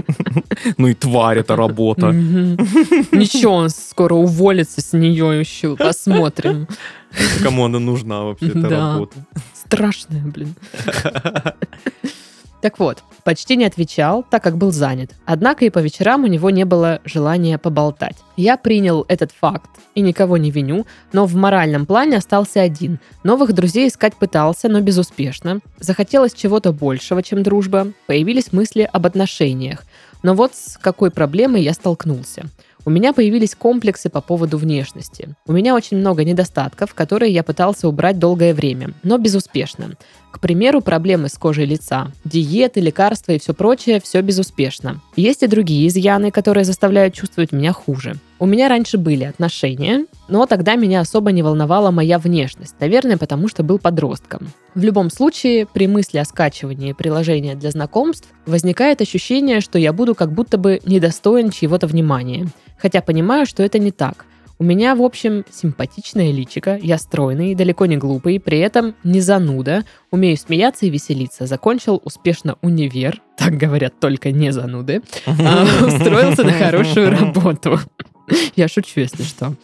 Ну 0.77 0.87
и 0.87 0.93
тварь 0.93 1.39
эта 1.39 1.55
работа. 1.55 2.11
Ничего, 2.11 3.53
он 3.53 3.69
скоро 3.69 4.13
уволится 4.13 4.81
с 4.81 4.93
нее 4.93 5.39
еще. 5.39 5.75
Посмотрим. 5.75 6.67
Кому 7.43 7.65
она 7.65 7.79
нужна 7.79 8.23
вообще, 8.23 8.47
эта 8.49 8.61
Да. 8.61 8.93
работа? 8.93 9.15
Страшная, 9.53 10.21
блин. 10.23 10.55
Так 12.61 12.77
вот, 12.77 13.03
почти 13.23 13.55
не 13.55 13.63
отвечал, 13.63 14.25
так 14.29 14.43
как 14.43 14.57
был 14.57 14.73
занят. 14.73 15.11
Однако 15.25 15.63
и 15.63 15.69
по 15.69 15.79
вечерам 15.79 16.25
у 16.25 16.27
него 16.27 16.49
не 16.49 16.65
было 16.65 16.99
желания 17.05 17.57
поболтать. 17.57 18.17
Я 18.35 18.57
принял 18.57 19.05
этот 19.07 19.31
факт 19.31 19.69
и 19.95 20.01
никого 20.01 20.35
не 20.35 20.51
виню, 20.51 20.85
но 21.13 21.25
в 21.25 21.35
моральном 21.35 21.85
плане 21.85 22.17
остался 22.17 22.61
один. 22.61 22.99
Новых 23.23 23.53
друзей 23.53 23.87
искать 23.87 24.15
пытался, 24.17 24.67
но 24.67 24.81
безуспешно. 24.81 25.61
Захотелось 25.79 26.33
чего-то 26.33 26.73
большего, 26.73 27.23
чем 27.23 27.43
дружба. 27.43 27.93
Появились 28.07 28.51
мысли 28.51 28.89
об 28.91 29.05
отношениях. 29.05 29.85
Но 30.21 30.33
вот 30.33 30.53
с 30.53 30.77
какой 30.77 31.11
проблемой 31.11 31.63
я 31.63 31.71
столкнулся. 31.73 32.47
У 32.89 32.91
меня 32.91 33.13
появились 33.13 33.53
комплексы 33.53 34.09
по 34.09 34.19
поводу 34.19 34.57
внешности. 34.57 35.35
У 35.45 35.51
меня 35.51 35.75
очень 35.75 35.97
много 35.97 36.23
недостатков, 36.23 36.95
которые 36.95 37.31
я 37.31 37.43
пытался 37.43 37.87
убрать 37.87 38.17
долгое 38.17 38.51
время, 38.51 38.95
но 39.03 39.19
безуспешно. 39.19 39.91
К 40.31 40.39
примеру, 40.39 40.81
проблемы 40.81 41.27
с 41.27 41.37
кожей 41.37 41.65
лица, 41.65 42.11
диеты, 42.23 42.79
лекарства 42.79 43.31
и 43.31 43.39
все 43.39 43.53
прочее, 43.53 43.99
все 43.99 44.21
безуспешно. 44.21 45.01
Есть 45.15 45.43
и 45.43 45.47
другие 45.47 45.87
изъяны, 45.87 46.31
которые 46.31 46.65
заставляют 46.65 47.13
чувствовать 47.13 47.51
меня 47.51 47.73
хуже. 47.73 48.15
У 48.37 48.45
меня 48.45 48.69
раньше 48.69 48.97
были 48.97 49.25
отношения, 49.25 50.05
но 50.29 50.45
тогда 50.45 50.75
меня 50.75 51.01
особо 51.01 51.31
не 51.33 51.43
волновала 51.43 51.91
моя 51.91 52.17
внешность, 52.17 52.75
наверное, 52.79 53.17
потому 53.17 53.49
что 53.49 53.63
был 53.63 53.79
подростком. 53.79 54.47
В 54.75 54.83
любом 54.83 55.09
случае, 55.09 55.65
при 55.65 55.87
мысли 55.87 56.19
о 56.19 56.25
скачивании 56.25 56.93
приложения 56.93 57.55
для 57.55 57.71
знакомств 57.71 58.29
возникает 58.45 59.01
ощущение, 59.01 59.59
что 59.59 59.77
я 59.77 59.91
буду 59.91 60.15
как 60.15 60.31
будто 60.31 60.57
бы 60.57 60.79
недостоин 60.85 61.49
чьего-то 61.49 61.87
внимания. 61.87 62.47
Хотя 62.77 63.01
понимаю, 63.01 63.45
что 63.45 63.61
это 63.61 63.77
не 63.77 63.91
так. 63.91 64.25
У 64.61 64.65
меня, 64.65 64.93
в 64.93 65.01
общем, 65.01 65.45
симпатичное 65.49 66.31
личико, 66.33 66.77
я 66.81 66.97
стройный, 66.97 67.55
далеко 67.55 67.85
не 67.85 67.95
глупый, 67.95 68.41
при 68.41 68.59
этом 68.59 68.93
не 69.05 69.21
зануда, 69.21 69.85
умею 70.11 70.35
смеяться 70.35 70.85
и 70.85 70.89
веселиться, 70.89 71.47
закончил 71.47 72.01
успешно 72.03 72.57
универ, 72.61 73.21
так 73.37 73.53
говорят 73.53 73.97
только 74.01 74.31
не 74.31 74.51
зануды, 74.51 75.01
а, 75.25 75.65
устроился 75.87 76.43
на 76.43 76.51
хорошую 76.51 77.09
работу. 77.17 77.79
Я 78.57 78.67
шучу, 78.67 78.99
если 78.99 79.23
что. 79.23 79.55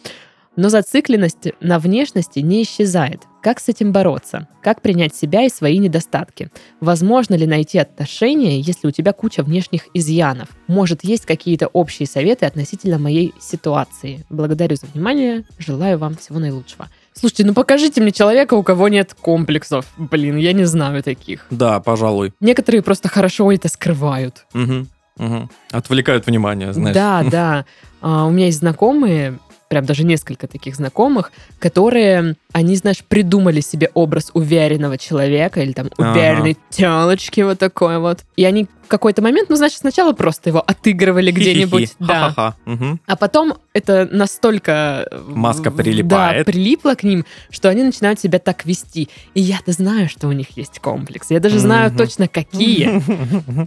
Но 0.56 0.70
зацикленность 0.70 1.48
на 1.60 1.78
внешности 1.78 2.38
не 2.40 2.62
исчезает. 2.62 3.22
Как 3.42 3.60
с 3.60 3.68
этим 3.68 3.92
бороться? 3.92 4.48
Как 4.62 4.82
принять 4.82 5.14
себя 5.14 5.44
и 5.44 5.50
свои 5.50 5.78
недостатки? 5.78 6.50
Возможно 6.80 7.34
ли 7.34 7.46
найти 7.46 7.78
отношения, 7.78 8.58
если 8.58 8.88
у 8.88 8.90
тебя 8.90 9.12
куча 9.12 9.42
внешних 9.42 9.82
изъянов? 9.94 10.48
Может, 10.66 11.04
есть 11.04 11.26
какие-то 11.26 11.68
общие 11.68 12.08
советы 12.08 12.46
относительно 12.46 12.98
моей 12.98 13.34
ситуации? 13.40 14.24
Благодарю 14.30 14.76
за 14.76 14.86
внимание. 14.86 15.44
Желаю 15.58 15.98
вам 15.98 16.16
всего 16.16 16.38
наилучшего. 16.38 16.88
Слушайте, 17.12 17.44
ну 17.44 17.54
покажите 17.54 18.00
мне 18.00 18.10
человека, 18.10 18.54
у 18.54 18.62
кого 18.62 18.88
нет 18.88 19.14
комплексов. 19.14 19.86
Блин, 19.96 20.36
я 20.36 20.52
не 20.52 20.64
знаю 20.64 21.02
таких. 21.02 21.46
Да, 21.50 21.80
пожалуй. 21.80 22.32
Некоторые 22.40 22.82
просто 22.82 23.08
хорошо 23.08 23.52
это 23.52 23.68
скрывают. 23.68 24.46
Мгм, 24.54 24.88
мгм. 25.18 25.50
Отвлекают 25.70 26.26
внимание, 26.26 26.72
знаешь. 26.72 26.94
Да, 26.94 27.22
да. 27.30 27.64
А, 28.02 28.26
у 28.26 28.30
меня 28.30 28.46
есть 28.46 28.58
знакомые, 28.58 29.38
прям 29.68 29.84
даже 29.84 30.04
несколько 30.04 30.46
таких 30.46 30.76
знакомых, 30.76 31.32
которые, 31.58 32.36
они, 32.52 32.76
знаешь, 32.76 33.02
придумали 33.06 33.60
себе 33.60 33.90
образ 33.94 34.30
уверенного 34.34 34.98
человека 34.98 35.60
или 35.60 35.72
там 35.72 35.88
Ага. 35.98 36.12
уверенной 36.12 36.56
телочки 36.70 37.40
вот 37.40 37.58
такой 37.58 37.98
вот. 37.98 38.20
И 38.36 38.44
они 38.44 38.66
какой-то 38.86 39.22
момент, 39.22 39.48
ну, 39.50 39.56
значит, 39.56 39.78
сначала 39.78 40.12
просто 40.12 40.50
его 40.50 40.62
отыгрывали 40.66 41.30
где-нибудь. 41.30 41.94
Да. 41.98 42.54
А 43.06 43.16
потом 43.16 43.54
это 43.72 44.08
настолько... 44.10 45.06
э, 45.10 45.22
Маска 45.28 45.70
прилипает. 45.70 46.46
Да, 46.46 46.52
прилипла 46.52 46.94
к 46.94 47.02
ним, 47.02 47.24
что 47.50 47.68
они 47.68 47.82
начинают 47.82 48.20
себя 48.20 48.38
так 48.38 48.64
вести. 48.64 49.08
И 49.34 49.40
я-то 49.40 49.72
знаю, 49.72 50.08
что 50.08 50.28
у 50.28 50.32
них 50.32 50.56
есть 50.56 50.78
комплекс. 50.80 51.30
Я 51.30 51.40
даже 51.40 51.58
знаю 51.58 51.90
точно, 51.96 52.28
какие. 52.28 53.02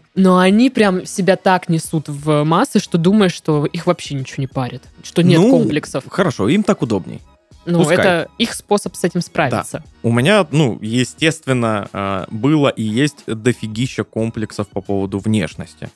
Но 0.16 0.40
они 0.40 0.70
прям 0.70 1.06
себя 1.06 1.36
так 1.36 1.70
несут 1.70 2.08
в 2.08 2.44
массы, 2.44 2.80
что 2.80 2.98
думаешь, 2.98 3.34
что 3.34 3.66
их 3.66 3.86
вообще 3.86 4.16
ничего 4.16 4.42
не 4.42 4.48
парит. 4.48 4.84
Что 5.04 5.22
нет 5.22 5.40
Ну, 5.40 5.50
комплексов. 5.52 6.04
Хорошо, 6.10 6.48
им 6.50 6.64
так 6.64 6.82
удобней. 6.82 7.22
Ну, 7.66 7.80
пускай. 7.80 7.98
это 7.98 8.30
их 8.38 8.54
способ 8.54 8.96
с 8.96 9.04
этим 9.04 9.22
справиться. 9.22 9.84
У 10.02 10.12
меня, 10.12 10.48
ну, 10.52 10.80
естественно, 10.82 11.90
э, 11.92 12.26
было 12.30 12.70
и 12.70 12.84
есть 12.84 13.26
дофигища 13.28 14.04
комплексов 14.04 14.68
по 14.70 14.82
поводу 14.82 15.20
внешности. 15.20 15.90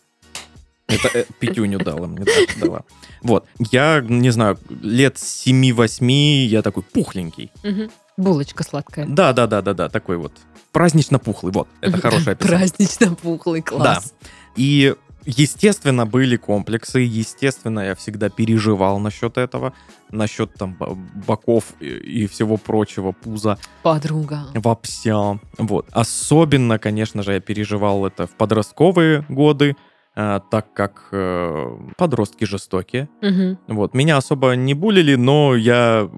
Это 0.88 1.10
э, 1.14 1.26
Петюню 1.40 1.80
дала 1.80 2.08
мне, 2.08 2.26
так, 2.26 2.60
дала. 2.60 2.84
Вот, 3.22 3.46
я, 3.72 4.02
не 4.02 4.30
знаю, 4.32 4.60
лет 4.82 5.16
7-8 5.16 6.46
я 6.46 6.62
такой 6.62 6.84
пухленький. 6.84 7.52
Булочка 8.18 8.64
сладкая. 8.64 9.08
Да-да-да-да-да, 9.08 9.90
такой 9.90 10.18
вот. 10.18 10.34
Празднично 10.72 11.20
пухлый, 11.20 11.54
вот, 11.54 11.68
это 11.82 11.98
хорошее 12.02 12.34
описание. 12.34 12.60
Празднично 12.60 13.16
пухлый 13.16 13.62
класс. 13.62 14.14
И, 14.56 14.96
естественно, 15.26 16.06
были 16.06 16.36
комплексы, 16.38 17.00
естественно, 17.00 17.80
я 17.82 17.96
всегда 17.96 18.30
переживал 18.30 19.00
насчет 19.00 19.38
этого, 19.38 19.74
насчет 20.12 20.54
там 20.54 20.76
бо- 20.80 20.96
боков 21.28 21.74
и, 21.80 21.88
и 21.88 22.28
всего 22.28 22.58
прочего, 22.58 23.12
пуза. 23.12 23.58
Подруга. 23.84 24.48
Вообще. 24.54 25.40
Вот. 25.58 25.88
Особенно, 25.92 26.80
конечно 26.80 27.24
же, 27.24 27.34
я 27.34 27.40
переживал 27.40 28.06
это 28.06 28.28
в 28.28 28.32
подростковые 28.32 29.26
годы, 29.30 29.76
э, 30.16 30.40
так 30.52 30.74
как 30.74 31.08
э, 31.12 31.78
подростки 31.98 32.46
жестокие. 32.46 33.10
Мгм. 33.22 33.58
Вот. 33.68 33.94
Меня 33.94 34.18
особо 34.18 34.56
не 34.56 34.74
булили, 34.74 35.16
но 35.16 35.56
я 35.56 36.10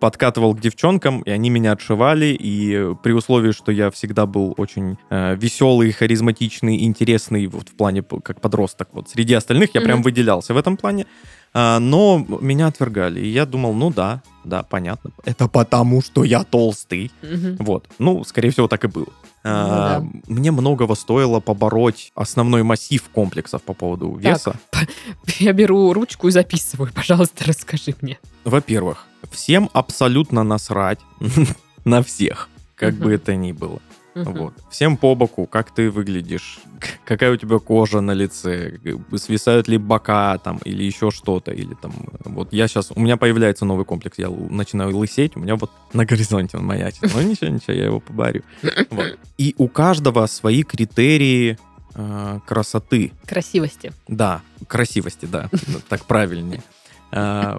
подкатывал 0.00 0.54
к 0.54 0.60
девчонкам, 0.60 1.22
и 1.22 1.30
они 1.30 1.50
меня 1.50 1.72
отшивали, 1.72 2.26
и 2.26 2.94
при 3.02 3.12
условии, 3.12 3.52
что 3.52 3.72
я 3.72 3.90
всегда 3.90 4.26
был 4.26 4.54
очень 4.56 4.96
э, 5.10 5.36
веселый, 5.36 5.92
харизматичный, 5.92 6.84
интересный, 6.84 7.46
вот 7.46 7.68
в 7.68 7.74
плане 7.76 8.02
как 8.02 8.40
подросток, 8.40 8.88
вот 8.92 9.08
среди 9.08 9.34
остальных 9.34 9.74
я 9.74 9.80
прям 9.80 9.98
Мгм. 9.98 10.04
выделялся 10.04 10.54
в 10.54 10.56
этом 10.56 10.76
плане, 10.76 11.06
но 11.54 12.24
меня 12.40 12.66
отвергали, 12.68 13.20
и 13.20 13.28
я 13.28 13.46
думал, 13.46 13.74
ну 13.74 13.90
да, 13.90 14.22
да, 14.44 14.62
понятно, 14.62 15.10
это 15.24 15.48
потому, 15.48 16.02
что 16.02 16.24
я 16.24 16.44
толстый, 16.44 17.10
Мгм. 17.22 17.56
вот. 17.60 17.86
Ну, 17.98 18.24
скорее 18.24 18.50
всего, 18.50 18.68
так 18.68 18.84
и 18.84 18.88
было. 18.88 19.06
А, 19.44 20.02
Мне 20.26 20.50
многого 20.50 20.94
стоило 20.94 21.40
побороть 21.40 22.10
основной 22.14 22.62
массив 22.64 23.02
комплексов 23.14 23.62
по 23.62 23.72
поводу 23.72 24.14
веса. 24.16 24.58
Я 25.38 25.52
беру 25.52 25.92
ручку 25.92 26.28
и 26.28 26.30
записываю. 26.30 26.90
Пожалуйста, 26.94 27.44
расскажи 27.46 27.94
мне. 28.02 28.18
Во-первых, 28.44 29.06
всем 29.30 29.70
абсолютно 29.72 30.42
насрать 30.42 30.98
на 31.84 32.02
всех, 32.02 32.48
как 32.74 32.94
Мгм. 32.94 33.02
бы 33.04 33.12
это 33.14 33.36
ни 33.36 33.52
было. 33.52 33.80
Мгм. 34.24 34.38
Вот. 34.38 34.54
Всем 34.70 34.96
по 34.96 35.14
боку, 35.14 35.46
как 35.46 35.70
ты 35.70 35.90
выглядишь, 35.90 36.60
какая 37.04 37.32
у 37.32 37.36
тебя 37.36 37.58
кожа 37.58 38.00
на 38.00 38.12
лице, 38.12 38.78
свисают 39.16 39.68
ли 39.68 39.78
бока 39.78 40.38
там 40.38 40.58
или 40.64 40.84
еще 40.84 41.10
что-то, 41.10 41.50
или 41.52 41.74
там 41.74 41.92
вот 42.24 42.52
я 42.52 42.68
сейчас, 42.68 42.90
у 42.94 43.00
меня 43.00 43.16
появляется 43.16 43.64
новый 43.64 43.84
комплекс, 43.84 44.18
я 44.18 44.28
начинаю 44.28 44.96
лысеть, 44.96 45.36
у 45.36 45.40
меня 45.40 45.56
вот 45.56 45.70
на 45.92 46.04
горизонте 46.04 46.56
он 46.58 46.66
маячит, 46.66 47.02
ну 47.02 47.20
ничего, 47.22 47.50
ничего, 47.50 47.72
я 47.74 47.84
его 47.86 48.00
побарю. 48.00 48.42
Вот. 48.90 49.18
И 49.38 49.54
у 49.58 49.68
каждого 49.68 50.26
свои 50.26 50.62
критерии 50.62 51.58
э, 51.94 52.40
красоты, 52.46 53.12
Красивости. 53.26 53.92
да, 54.06 54.42
красивости, 54.66 55.26
да, 55.26 55.50
так 55.88 56.04
правильнее. 56.04 56.62
А, 57.10 57.58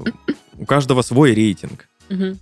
У 0.58 0.66
каждого 0.66 1.02
свой 1.02 1.34
рейтинг. 1.34 1.89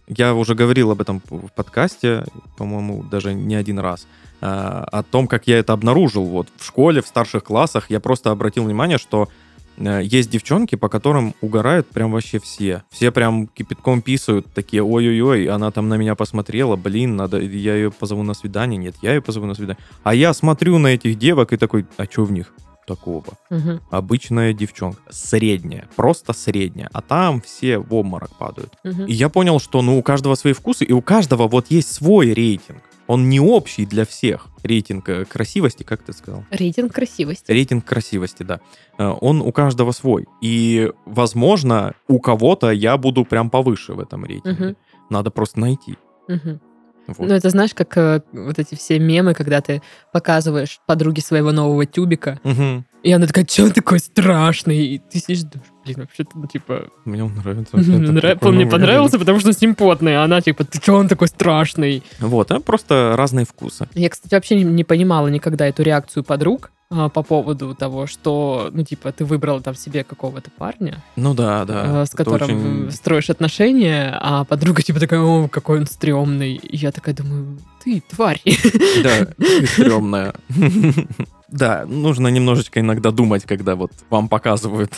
Я 0.07 0.33
уже 0.33 0.55
говорил 0.55 0.91
об 0.91 1.01
этом 1.01 1.21
в 1.29 1.49
подкасте, 1.55 2.23
по-моему, 2.57 3.03
даже 3.03 3.33
не 3.33 3.55
один 3.55 3.79
раз. 3.79 4.07
а, 4.41 4.83
О 4.91 5.03
том, 5.03 5.27
как 5.27 5.47
я 5.47 5.57
это 5.59 5.73
обнаружил. 5.73 6.23
Вот 6.25 6.47
в 6.57 6.65
школе, 6.65 7.01
в 7.01 7.07
старших 7.07 7.43
классах 7.43 7.89
я 7.89 7.99
просто 7.99 8.31
обратил 8.31 8.63
внимание, 8.65 8.97
что 8.97 9.29
э, 9.77 10.01
есть 10.03 10.29
девчонки, 10.29 10.75
по 10.75 10.89
которым 10.89 11.33
угорают 11.41 11.87
прям 11.87 12.11
вообще 12.11 12.39
все. 12.39 12.83
Все 12.89 13.11
прям 13.11 13.47
кипятком 13.47 14.01
писают, 14.01 14.45
такие, 14.53 14.83
ой-ой-ой, 14.83 15.47
она 15.47 15.71
там 15.71 15.89
на 15.89 15.97
меня 15.97 16.15
посмотрела, 16.15 16.75
блин, 16.75 17.15
надо, 17.15 17.39
я 17.39 17.75
ее 17.75 17.91
позову 17.91 18.23
на 18.23 18.33
свидание. 18.33 18.77
Нет, 18.77 18.95
я 19.01 19.13
ее 19.15 19.21
позову 19.21 19.45
на 19.47 19.53
свидание. 19.55 19.83
А 20.03 20.13
я 20.13 20.33
смотрю 20.33 20.77
на 20.77 20.87
этих 20.87 21.17
девок 21.17 21.53
и 21.53 21.57
такой, 21.57 21.85
а 21.97 22.05
что 22.05 22.23
в 22.25 22.31
них 22.31 22.53
такого? 22.87 23.25
Мгм. 23.51 23.81
Обычная 23.91 24.53
девчонка, 24.53 25.01
средняя, 25.09 25.87
просто 25.95 26.33
средняя. 26.33 26.89
А 26.93 27.01
там 27.01 27.41
все 27.41 27.77
в 27.77 27.93
обморок 27.93 28.35
падают. 28.37 28.73
Мгм. 28.83 29.05
И 29.05 29.13
я 29.13 29.29
понял, 29.29 29.59
что 29.59 29.81
ну 29.81 29.99
у 29.99 30.01
каждого 30.01 30.35
свои 30.35 30.53
вкусы, 30.53 30.85
и 30.85 30.93
у 30.93 31.01
каждого 31.01 31.47
вот 31.47 31.67
есть 31.69 31.93
свой 31.93 32.33
рейтинг. 32.33 32.81
Он 33.07 33.29
не 33.29 33.39
общий 33.39 33.85
для 33.85 34.05
всех. 34.05 34.47
Рейтинг 34.63 35.07
э, 35.07 35.25
красивости, 35.25 35.83
как 35.83 36.01
ты 36.03 36.11
сказал? 36.11 36.43
Рейтинг 36.51 36.93
красивости. 36.93 37.51
Рейтинг 37.51 37.85
красивости, 37.85 38.43
да. 38.43 38.59
Э, 38.97 39.13
Он 39.21 39.41
у 39.41 39.51
каждого 39.51 39.91
свой. 39.93 40.25
И, 40.41 40.91
возможно, 41.05 41.93
у 42.07 42.19
кого-то 42.19 42.71
я 42.71 42.97
буду 42.97 43.23
прям 43.23 43.49
повыше 43.49 43.93
в 43.93 43.99
этом 43.99 44.25
рейтинге. 44.25 44.65
Мгм. 44.65 44.75
Надо 45.09 45.31
просто 45.31 45.59
найти. 45.59 45.95
Мгм. 46.27 46.59
Вот. 47.07 47.19
Ну, 47.19 47.33
это 47.33 47.49
знаешь, 47.49 47.73
как 47.73 47.97
э, 47.97 48.21
вот 48.33 48.59
эти 48.59 48.75
все 48.75 48.99
мемы, 48.99 49.33
когда 49.33 49.61
ты 49.61 49.81
показываешь 50.11 50.79
подруге 50.85 51.21
своего 51.21 51.51
нового 51.51 51.85
тюбика, 51.85 52.39
Мгм. 52.43 52.85
и 53.03 53.11
она 53.11 53.27
такая, 53.27 53.45
что 53.49 53.63
он 53.63 53.71
такой 53.71 53.99
страшный? 53.99 54.77
И 54.85 54.97
ты 54.99 55.19
сидишь, 55.19 55.43
думаешь, 55.43 55.71
блин, 55.85 55.97
вообще-то, 56.01 56.31
ну, 56.35 56.47
типа, 56.47 56.89
Мне 57.05 57.23
он 57.23 57.33
нравится. 57.35 57.77
нрав- 57.77 58.43
он 58.43 58.55
мне 58.55 58.65
понравился, 58.67 59.17
потому 59.19 59.39
что 59.39 59.53
с 59.53 59.61
ним 59.61 59.75
потный, 59.75 60.17
а 60.17 60.23
она 60.23 60.41
типа, 60.41 60.63
ты 60.65 60.79
что 60.79 60.93
он 60.95 61.07
такой 61.07 61.27
страшный? 61.29 62.03
Вот, 62.19 62.51
а 62.51 62.59
просто 62.59 63.13
разные 63.17 63.45
вкусы. 63.45 63.87
Я, 63.93 64.09
кстати, 64.09 64.33
вообще 64.33 64.55
не, 64.55 64.63
не 64.63 64.83
понимала 64.83 65.27
никогда 65.27 65.67
эту 65.67 65.83
реакцию 65.83 66.23
подруг 66.23 66.71
а, 66.89 67.09
по 67.09 67.21
поводу 67.23 67.75
того, 67.75 68.07
что, 68.07 68.69
ну, 68.71 68.83
типа, 68.83 69.11
ты 69.11 69.25
выбрала 69.25 69.59
там 69.61 69.75
себе 69.75 70.03
какого-то 70.03 70.49
парня, 70.51 71.03
Ну 71.17 71.33
да, 71.33 71.65
да. 71.65 72.03
э, 72.03 72.05
с 72.05 72.11
которым 72.11 72.85
очень- 72.85 72.91
строишь 72.91 73.29
отношения, 73.29 74.17
а 74.21 74.45
подруга 74.45 74.81
типа 74.81 74.99
такая, 74.99 75.19
о, 75.19 75.47
какой 75.49 75.79
он 75.79 75.85
стрёмный. 75.85 76.55
И 76.55 76.77
я 76.77 76.91
такая 76.91 77.13
думаю, 77.13 77.57
ты 77.83 78.01
тварь. 78.09 78.41
Да, 79.03 79.25
ты 79.37 79.65
стрёмная. 79.67 80.33
Да, 81.49 81.85
нужно 81.85 82.27
немножечко 82.27 82.81
иногда 82.81 83.09
думать, 83.11 83.45
когда 83.45 83.75
вот 83.77 83.91
вам 84.09 84.27
показывают 84.27 84.91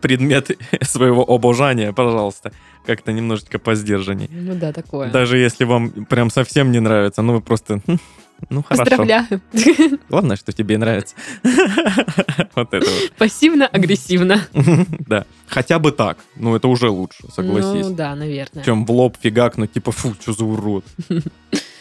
предмет 0.00 0.52
своего 0.82 1.22
обожания, 1.28 1.92
пожалуйста, 1.92 2.52
как-то 2.86 3.10
немножечко 3.12 3.58
поздержанней. 3.58 4.28
Ну 4.30 4.54
да, 4.54 4.72
такое. 4.72 5.10
Даже 5.10 5.36
если 5.36 5.64
вам 5.64 5.90
прям 6.04 6.30
совсем 6.30 6.70
не 6.70 6.78
нравится, 6.78 7.22
ну 7.22 7.32
вы 7.32 7.40
просто, 7.40 7.80
«Хм, 7.88 7.96
ну 8.50 8.62
хорошо. 8.62 8.84
Поздравляю. 8.84 9.40
Главное, 10.08 10.36
что 10.36 10.52
тебе 10.52 10.78
нравится. 10.78 11.14
Вот 12.54 12.72
это 12.72 12.86
вот. 12.88 13.12
Пассивно-агрессивно. 13.18 14.40
Да, 15.06 15.24
хотя 15.46 15.78
бы 15.78 15.92
так, 15.92 16.18
ну 16.36 16.54
это 16.56 16.68
уже 16.68 16.88
лучше, 16.88 17.18
Ну 17.24 17.30
согласись. 17.30 17.88
да, 17.88 18.14
наверное. 18.14 18.64
Чем 18.64 18.84
в 18.86 18.90
лоб 18.90 19.16
фигакнуть, 19.20 19.72
типа, 19.72 19.92
фу, 19.92 20.14
что 20.20 20.32
за 20.32 20.44
урод. 20.44 20.84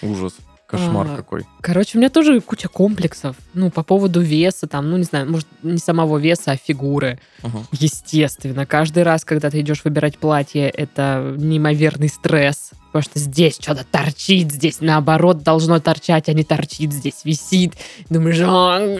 Ужас, 0.02 0.36
кошмар 0.68 1.08
А, 1.12 1.16
какой. 1.16 1.46
Короче, 1.62 1.98
у 1.98 2.02
меня 2.02 2.10
тоже 2.10 2.42
куча 2.42 2.68
комплексов. 2.68 3.36
Ну, 3.54 3.70
по 3.70 3.84
поводу 3.84 4.22
веса, 4.22 4.68
там, 4.68 4.90
ну, 4.90 4.98
не 4.98 5.04
знаю, 5.04 5.30
может, 5.32 5.48
не 5.62 5.78
самого 5.78 6.18
веса, 6.18 6.52
а 6.52 6.58
фигуры. 6.58 7.20
Мгм. 7.44 7.66
Естественно, 7.72 8.66
каждый 8.66 9.04
раз, 9.04 9.24
когда 9.26 9.50
ты 9.50 9.60
идешь 9.62 9.84
выбирать 9.84 10.18
платье, 10.18 10.70
это 10.70 11.36
неимоверный 11.38 12.10
стресс. 12.10 12.72
Потому 12.94 13.04
что 13.04 13.18
здесь 13.20 13.58
что-то 13.60 13.84
торчит, 13.84 14.52
здесь 14.52 14.78
наоборот 14.80 15.42
должно 15.42 15.80
торчать, 15.80 16.30
а 16.30 16.34
не 16.34 16.44
торчит, 16.44 16.94
здесь 16.94 17.22
висит. 17.26 17.74
Думаешь, 18.10 18.40
«О, 18.40 19.00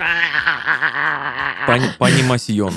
Пани- 1.68 1.92
Панимасьон. 2.00 2.74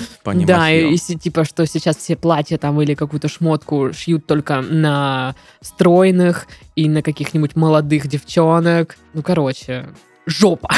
Да, 0.47 0.71
и, 0.71 0.97
типа, 0.99 1.45
что 1.45 1.67
сейчас 1.67 1.97
все 1.97 2.17
платья 2.17 2.59
там 2.59 2.81
или 2.83 2.95
какую-то 2.95 3.29
шмотку 3.29 3.93
шьют 3.95 4.27
только 4.27 4.61
на 4.61 5.35
стройных 5.63 6.47
и 6.77 6.87
на 6.89 7.01
каких-нибудь 7.03 7.57
молодых 7.57 8.07
девчонок. 8.07 8.97
Ну, 9.15 9.23
короче, 9.23 9.87
жопа. 10.27 10.69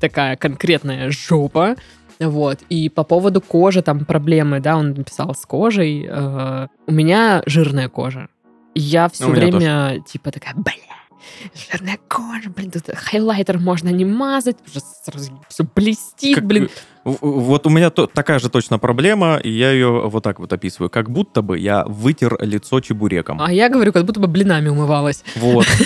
Такая 0.00 0.36
конкретная 0.36 1.10
жопа. 1.10 1.76
Вот. 2.18 2.58
И 2.68 2.88
по 2.88 3.02
поводу 3.04 3.40
кожи 3.40 3.80
там 3.80 4.04
проблемы, 4.04 4.60
да, 4.60 4.76
он 4.76 4.90
написал 4.92 5.34
с 5.34 5.46
кожей. 5.46 6.04
э, 6.06 6.66
у 6.86 6.92
меня 6.92 7.42
жирная 7.46 7.88
кожа. 7.88 8.28
Я 8.74 9.08
все 9.08 9.26
У 9.26 9.30
меня 9.32 9.46
время 9.46 10.00
типа 10.06 10.30
такая, 10.30 10.54
бля, 10.54 10.72
жирная 11.70 11.98
кожа, 12.08 12.50
блин, 12.50 12.70
тут 12.70 12.84
хайлайтер 12.94 13.58
можно 13.58 13.88
не 13.88 14.04
мазать, 14.04 14.56
уже 14.66 14.80
сразу 15.04 15.30
все 15.48 15.64
блестит, 15.74 16.36
Как- 16.36 16.46
блин. 16.46 16.68
В- 17.04 17.18
Вот 17.22 17.66
у 17.66 17.70
меня 17.70 17.90
то- 17.90 18.06
такая 18.06 18.38
же 18.38 18.48
точно 18.50 18.78
проблема, 18.78 19.36
и 19.38 19.50
я 19.50 19.72
ее 19.72 20.08
вот 20.08 20.22
так 20.22 20.38
вот 20.38 20.52
описываю. 20.52 20.90
Как 20.90 21.10
будто 21.10 21.40
бы 21.42 21.58
я 21.58 21.84
вытер 21.86 22.36
лицо 22.42 22.80
чебуреком. 22.80 23.40
А 23.40 23.52
я 23.52 23.68
говорю, 23.68 23.92
как 23.92 24.04
будто 24.04 24.20
бы 24.20 24.28
блинами 24.28 24.68
умывалась. 24.68 25.24
Вот. 25.36 25.66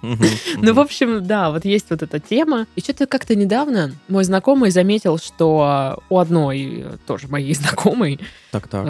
Ну, 0.00 0.74
в 0.74 0.78
общем, 0.78 1.26
да, 1.26 1.50
вот 1.50 1.64
есть 1.64 1.86
вот 1.90 2.02
эта 2.02 2.20
тема. 2.20 2.66
И 2.76 2.80
что-то 2.80 3.06
как-то 3.08 3.34
недавно 3.34 3.92
мой 4.06 4.22
знакомый 4.22 4.70
заметил, 4.70 5.18
что 5.18 6.00
у 6.08 6.18
одной 6.18 6.84
э, 6.86 6.96
тоже 7.04 7.26
моей 7.26 7.52
знакомой, 7.54 8.20
Так-так. 8.52 8.86
э, 8.86 8.88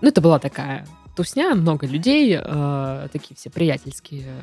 ну, 0.00 0.08
это 0.08 0.20
была 0.20 0.40
такая 0.40 0.84
тусня, 1.16 1.54
много 1.54 1.86
людей, 1.86 2.38
э, 2.40 3.08
такие 3.12 3.34
все 3.34 3.50
приятельские 3.50 4.22
э, 4.22 4.40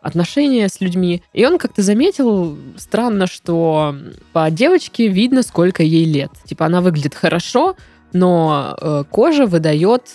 отношения 0.00 0.68
с 0.68 0.80
людьми. 0.80 1.22
И 1.32 1.46
он 1.46 1.58
как-то 1.58 1.82
заметил, 1.82 2.56
странно, 2.76 3.26
что 3.26 3.94
по 4.32 4.50
девочке 4.50 5.08
видно, 5.08 5.42
сколько 5.42 5.82
ей 5.82 6.04
лет. 6.04 6.30
Типа 6.44 6.66
она 6.66 6.80
выглядит 6.80 7.14
хорошо, 7.14 7.76
но 8.12 8.76
э, 8.80 9.04
кожа 9.10 9.46
выдает 9.46 10.14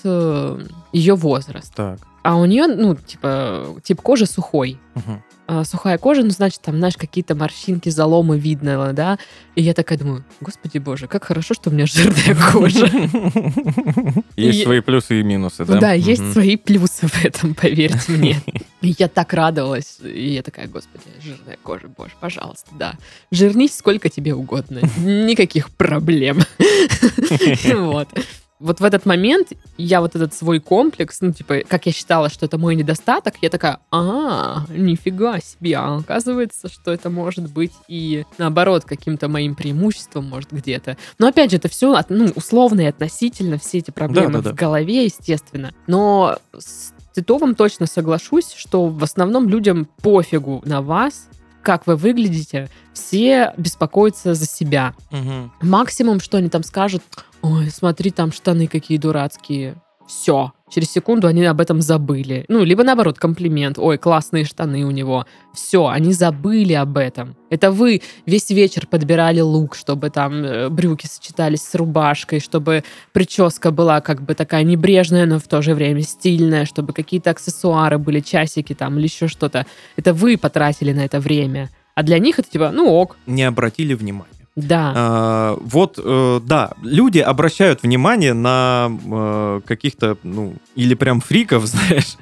ее 0.91 1.15
возраст. 1.15 1.73
Так. 1.75 1.99
А 2.23 2.35
у 2.35 2.45
нее, 2.45 2.67
ну, 2.67 2.95
типа, 2.95 3.75
тип 3.83 4.01
кожи 4.01 4.25
сухой. 4.25 4.77
Мгм. 4.95 5.23
А, 5.53 5.65
сухая 5.65 5.97
кожа, 5.97 6.23
ну, 6.23 6.29
значит, 6.29 6.61
там, 6.61 6.77
знаешь, 6.77 6.95
какие-то 6.95 7.35
морщинки, 7.35 7.89
заломы 7.89 8.39
видно, 8.39 8.93
да. 8.93 9.19
И 9.55 9.61
я 9.61 9.73
такая 9.73 9.97
думаю, 9.97 10.23
господи 10.39 10.77
боже, 10.77 11.07
как 11.07 11.25
хорошо, 11.25 11.53
что 11.53 11.69
у 11.69 11.73
меня 11.73 11.85
жирная 11.85 12.37
кожа. 12.53 12.89
Есть 14.37 14.63
свои 14.63 14.79
плюсы 14.79 15.19
и 15.19 15.23
минусы, 15.23 15.65
Ну 15.67 15.73
да? 15.73 15.79
да, 15.81 15.91
есть 15.91 16.31
свои 16.31 16.55
плюсы 16.55 17.05
в 17.05 17.25
этом, 17.25 17.53
поверьте 17.61 18.13
мне. 18.13 18.41
И 18.81 18.95
я 18.97 19.09
так 19.09 19.33
радовалась. 19.33 19.97
И 20.01 20.35
я 20.35 20.41
такая, 20.41 20.67
господи, 20.67 21.03
жирная 21.21 21.57
кожа, 21.61 21.89
боже, 21.89 22.13
пожалуйста, 22.21 22.69
да. 22.71 22.93
Жирнись 23.29 23.75
сколько 23.75 24.07
тебе 24.07 24.33
угодно. 24.33 24.79
Никаких 24.99 25.69
проблем. 25.71 26.39
Вот. 27.73 28.07
Вот 28.61 28.79
в 28.79 28.83
этот 28.83 29.05
момент 29.05 29.49
я 29.77 30.01
вот 30.01 30.15
этот 30.15 30.33
свой 30.33 30.59
комплекс, 30.59 31.19
ну, 31.21 31.33
типа, 31.33 31.61
как 31.67 31.85
я 31.85 31.91
считала, 31.91 32.29
что 32.29 32.45
это 32.45 32.57
мой 32.57 32.75
недостаток, 32.75 33.35
я 33.41 33.49
такая, 33.49 33.79
а, 33.91 34.65
нифига 34.69 35.39
себе, 35.39 35.75
а 35.77 35.97
оказывается, 35.97 36.69
что 36.69 36.91
это 36.91 37.09
может 37.09 37.51
быть 37.51 37.73
и 37.87 38.25
наоборот 38.37 38.85
каким-то 38.85 39.27
моим 39.27 39.55
преимуществом, 39.55 40.25
может, 40.25 40.51
где-то. 40.51 40.97
Но 41.17 41.27
опять 41.27 41.51
же, 41.51 41.57
это 41.57 41.67
все 41.67 41.99
ну, 42.09 42.31
условно 42.35 42.81
и 42.81 42.85
относительно, 42.85 43.57
все 43.57 43.79
эти 43.79 43.91
проблемы 43.91 44.33
Да-да-да. 44.33 44.51
в 44.51 44.55
голове, 44.55 45.05
естественно. 45.05 45.73
Но 45.87 46.37
с 46.57 46.93
Титовым 47.13 47.55
точно 47.55 47.87
соглашусь, 47.87 48.53
что 48.55 48.87
в 48.87 49.03
основном 49.03 49.49
людям 49.49 49.87
пофигу 50.01 50.61
на 50.65 50.81
вас, 50.81 51.27
как 51.61 51.87
вы 51.87 51.95
выглядите, 51.95 52.69
все 52.93 53.53
беспокоятся 53.57 54.33
за 54.33 54.45
себя. 54.45 54.93
Мгм. 55.11 55.51
Максимум, 55.61 56.19
что 56.19 56.37
они 56.37 56.49
там 56.49 56.63
скажут, 56.63 57.03
ой, 57.41 57.69
смотри, 57.69 58.11
там 58.11 58.31
штаны 58.31 58.67
какие 58.67 58.97
дурацкие. 58.97 59.75
Все. 60.11 60.51
Через 60.69 60.91
секунду 60.91 61.27
они 61.27 61.45
об 61.45 61.61
этом 61.61 61.81
забыли. 61.81 62.43
Ну, 62.49 62.65
либо 62.65 62.83
наоборот, 62.83 63.17
комплимент. 63.17 63.79
Ой, 63.79 63.97
классные 63.97 64.43
штаны 64.43 64.83
у 64.83 64.91
него. 64.91 65.25
Все, 65.53 65.87
они 65.87 66.11
забыли 66.11 66.73
об 66.73 66.97
этом. 66.97 67.37
Это 67.49 67.71
вы 67.71 68.01
весь 68.25 68.49
вечер 68.49 68.87
подбирали 68.87 69.39
лук, 69.39 69.73
чтобы 69.73 70.09
там 70.09 70.43
э, 70.43 70.69
брюки 70.69 71.07
сочетались 71.07 71.61
с 71.61 71.75
рубашкой, 71.75 72.41
чтобы 72.41 72.83
прическа 73.13 73.71
была 73.71 74.01
как 74.01 74.21
бы 74.21 74.35
такая 74.35 74.63
небрежная, 74.63 75.25
но 75.25 75.39
в 75.39 75.47
то 75.47 75.61
же 75.61 75.73
время 75.73 76.01
стильная, 76.01 76.65
чтобы 76.65 76.91
какие-то 76.91 77.29
аксессуары 77.29 77.97
были, 77.97 78.19
часики 78.19 78.75
там 78.75 78.97
или 78.97 79.05
еще 79.05 79.29
что-то. 79.29 79.65
Это 79.95 80.13
вы 80.13 80.37
потратили 80.37 80.91
на 80.91 81.05
это 81.05 81.21
время. 81.21 81.69
А 81.95 82.03
для 82.03 82.19
них 82.19 82.37
это 82.37 82.49
типа, 82.51 82.71
ну 82.73 82.91
ок, 82.91 83.15
Не 83.27 83.43
обратили 83.43 83.93
внимания. 83.93 84.40
Да. 84.55 84.93
А, 84.95 85.57
вот, 85.61 85.99
э, 86.03 86.39
да, 86.43 86.73
люди 86.81 87.19
обращают 87.19 87.83
внимание 87.83 88.33
на 88.33 88.91
э, 88.91 89.61
каких-то, 89.65 90.17
ну, 90.23 90.55
или 90.75 90.93
прям 90.93 91.21
фриков, 91.21 91.65
знаешь, 91.65 92.17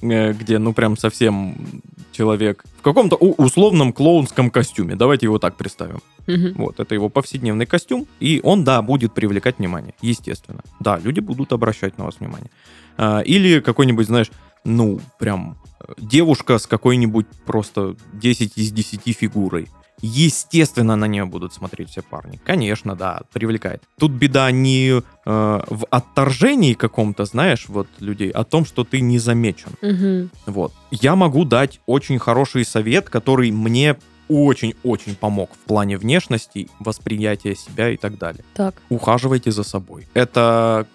э, 0.00 0.32
где, 0.32 0.58
ну, 0.58 0.72
прям 0.72 0.96
совсем 0.96 1.82
человек 2.12 2.64
в 2.78 2.82
каком-то 2.82 3.16
условном 3.16 3.92
клоунском 3.92 4.50
костюме. 4.50 4.96
Давайте 4.96 5.26
его 5.26 5.38
так 5.38 5.56
представим. 5.56 6.00
Мгм. 6.26 6.54
Вот, 6.56 6.80
это 6.80 6.94
его 6.94 7.10
повседневный 7.10 7.66
костюм, 7.66 8.06
и 8.18 8.40
он, 8.42 8.64
да, 8.64 8.80
будет 8.80 9.12
привлекать 9.12 9.58
внимание, 9.58 9.94
естественно. 10.00 10.60
Да, 10.80 10.98
люди 10.98 11.20
будут 11.20 11.52
обращать 11.52 11.98
на 11.98 12.04
вас 12.04 12.18
внимание. 12.18 12.50
А, 12.96 13.20
Или 13.20 13.60
какой-нибудь, 13.60 14.06
знаешь, 14.06 14.30
ну, 14.64 15.00
прям 15.18 15.58
девушка 15.98 16.58
с 16.58 16.66
какой-нибудь 16.66 17.26
просто 17.44 17.96
10 18.14 18.56
из 18.56 18.72
10 18.72 19.16
фигурой. 19.16 19.68
Естественно, 20.00 20.96
на 20.96 21.06
нее 21.06 21.24
будут 21.24 21.54
смотреть 21.54 21.90
все 21.90 22.02
парни. 22.02 22.40
Конечно, 22.44 22.94
да, 22.94 23.22
привлекает. 23.32 23.82
Тут 23.98 24.12
беда 24.12 24.50
не 24.50 24.90
э, 24.90 25.02
в 25.24 25.86
отторжении 25.90 26.74
каком-то, 26.74 27.24
знаешь, 27.24 27.66
вот 27.68 27.88
людей, 28.00 28.30
а 28.30 28.42
в 28.42 28.44
том, 28.44 28.64
что 28.66 28.84
ты 28.84 29.00
не 29.00 29.18
замечен. 29.18 29.72
Мгм. 29.82 30.30
Вот. 30.46 30.72
Я 30.90 31.16
могу 31.16 31.44
дать 31.44 31.80
очень 31.86 32.18
хороший 32.18 32.64
совет, 32.64 33.08
который 33.08 33.50
мне 33.50 33.96
очень-очень 34.28 35.16
помог 35.16 35.50
в 35.52 35.66
плане 35.66 35.98
внешности, 35.98 36.68
восприятия 36.80 37.54
себя 37.54 37.90
и 37.90 37.96
так 37.96 38.18
далее. 38.18 38.44
Так. 38.54 38.74
Ухаживайте 38.88 39.50
за 39.50 39.64
собой. 39.64 40.06
Это 40.14 40.86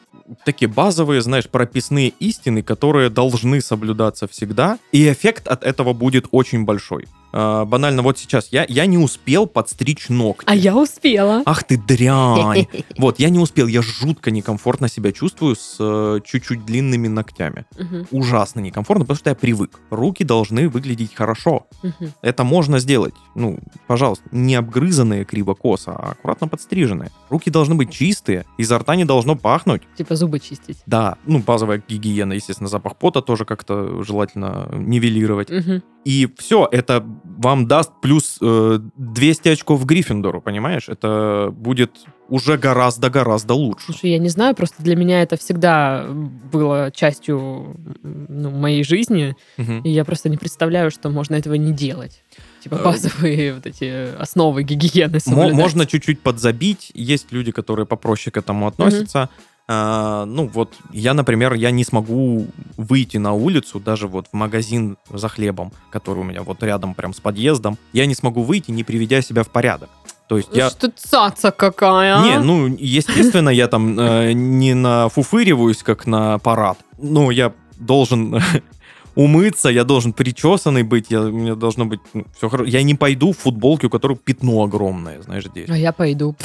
такие 0.46 0.70
базовые, 0.70 1.22
знаешь, 1.22 1.48
прописные 1.50 2.10
истины, 2.20 2.62
которые 2.62 3.10
должны 3.10 3.62
соблюдаться 3.62 4.28
всегда, 4.28 4.80
и 4.92 5.12
эффект 5.12 5.48
от 5.48 5.64
этого 5.64 5.94
будет 5.94 6.28
очень 6.32 6.66
большой. 6.66 7.08
А, 7.32 7.66
банально, 7.66 8.02
вот 8.02 8.18
сейчас 8.18 8.50
я, 8.52 8.66
я 8.68 8.86
не 8.86 8.98
успел 8.98 9.48
подстричь 9.48 10.10
ногти. 10.10 10.46
А 10.48 10.56
я 10.56 10.76
успела. 10.76 11.44
Ах 11.46 11.64
ты 11.64 11.78
дрянь! 11.78 12.68
Вот, 12.98 13.20
я 13.20 13.30
не 13.30 13.40
успел, 13.40 13.68
я 13.68 13.82
жутко 13.82 14.32
некомфортно 14.32 14.90
себя 14.90 15.12
чувствую 15.12 15.56
с 15.56 15.78
э, 15.80 16.20
чуть-чуть 16.26 16.66
длинными 16.66 17.08
ногтями. 17.08 17.66
Мгм. 17.78 18.08
Ужасно 18.12 18.60
некомфортно, 18.60 19.06
потому 19.06 19.18
что 19.18 19.30
я 19.30 19.36
привык. 19.36 19.80
Руки 19.90 20.24
должны 20.24 20.68
выглядеть 20.68 21.16
хорошо. 21.16 21.68
Мгм. 21.82 22.14
Это 22.22 22.44
можно 22.44 22.80
сделать. 22.80 23.14
Ну, 23.36 23.60
пожалуйста, 23.88 24.26
не 24.32 24.56
обгрызанные 24.56 25.24
криво-косо, 25.24 25.92
а 25.92 26.12
аккуратно 26.12 26.48
подстриженные. 26.48 27.12
Руки 27.30 27.50
должны 27.50 27.76
быть 27.76 27.92
чистые, 27.92 28.46
изо 28.58 28.80
рта 28.80 28.96
не 28.96 29.06
должно 29.06 29.36
пахнуть. 29.36 29.84
Типа 29.98 30.16
зубы 30.16 30.40
чистить. 30.40 30.80
Да, 30.86 31.18
ну, 31.26 31.40
базовая 31.40 31.82
гигиена, 31.88 32.34
естественно, 32.34 32.68
запах 32.70 32.98
пота 32.98 33.22
тоже 33.22 33.46
как-то 33.46 34.04
желательно 34.04 34.70
нивелировать. 34.74 35.50
Мгм. 35.50 35.84
И 36.06 36.28
все, 36.38 36.68
это 36.72 37.06
вам 37.24 37.68
даст 37.68 37.92
плюс 38.02 38.38
э, 38.42 38.80
200 38.98 39.50
очков 39.50 39.86
Гриффиндору, 39.86 40.42
понимаешь? 40.42 40.90
Это 40.90 41.50
будет 41.52 41.92
уже 42.30 42.58
гораздо-гораздо 42.58 43.54
лучше. 43.54 43.86
Слушай, 43.86 44.12
я 44.12 44.20
не 44.20 44.30
знаю, 44.30 44.56
просто 44.56 44.84
для 44.84 44.96
меня 44.96 45.22
это 45.22 45.36
всегда 45.38 46.06
было 46.52 46.92
частью 46.92 47.76
ну, 48.04 48.52
моей 48.52 48.84
жизни, 48.84 49.36
Мгм. 49.58 49.82
и 49.82 49.90
я 49.90 50.06
просто 50.06 50.30
не 50.30 50.38
представляю, 50.38 50.92
что 50.92 51.10
можно 51.10 51.36
этого 51.36 51.56
не 51.56 51.74
делать. 51.74 52.24
Типа 52.64 52.76
Э, 52.76 52.84
базовые 52.84 53.54
вот 53.54 53.66
эти 53.66 54.16
основы 54.16 54.64
гигиены 54.64 55.20
соблюдать. 55.20 55.54
Можно 55.54 55.86
чуть-чуть 55.86 56.20
подзабить. 56.22 56.92
Есть 56.94 57.32
люди, 57.32 57.52
которые 57.52 57.86
попроще 57.86 58.32
к 58.32 58.38
этому 58.38 58.68
относятся. 58.68 59.24
А, 59.24 59.30
ну 59.70 60.50
вот, 60.52 60.74
я, 60.92 61.14
например, 61.14 61.54
я 61.54 61.70
не 61.70 61.84
смогу 61.84 62.48
выйти 62.76 63.18
на 63.18 63.34
улицу, 63.34 63.80
даже 63.80 64.08
вот 64.08 64.26
в 64.32 64.34
магазин 64.34 64.98
за 65.12 65.30
хлебом, 65.30 65.72
который 65.92 66.20
у 66.20 66.24
меня 66.24 66.42
вот 66.42 66.64
рядом 66.64 66.96
прям 66.96 67.14
с 67.14 67.20
подъездом, 67.20 67.78
я 67.94 68.08
не 68.08 68.16
смогу 68.16 68.42
выйти, 68.42 68.72
не 68.72 68.84
приведя 68.84 69.22
себя 69.22 69.44
в 69.44 69.50
порядок. 69.50 69.90
То 70.28 70.38
есть 70.38 70.50
я... 70.54 70.70
Что 70.70 70.92
цаца 70.96 71.52
какая, 71.52 72.20
а? 72.20 72.24
Не, 72.24 72.40
ну, 72.40 72.68
естественно, 72.68 73.50
я 73.50 73.68
там 73.68 74.00
э, 74.00 74.34
не 74.34 74.76
нафуфыриваюсь, 74.76 75.84
как 75.84 76.06
на 76.06 76.38
парад. 76.38 76.78
Ну, 77.00 77.32
я 77.32 77.52
должен 77.78 78.40
умыться, 79.16 79.70
я 79.70 79.84
должен 79.84 80.14
причесанный 80.14 80.84
быть, 80.84 81.08
я, 81.10 81.22
у 81.22 81.32
меня 81.32 81.56
должно 81.56 81.86
быть 81.86 82.00
все 82.38 82.48
хорошо. 82.48 82.70
Я 82.70 82.84
не 82.84 82.94
пойду 82.94 83.34
в 83.34 83.38
футболке, 83.38 83.88
у 83.88 83.90
которой 83.90 84.18
пятно 84.18 84.64
огромное, 84.64 85.22
знаешь, 85.22 85.46
здесь. 85.46 85.70
А 85.70 85.78
я 85.78 85.92
пойду. 85.92 86.36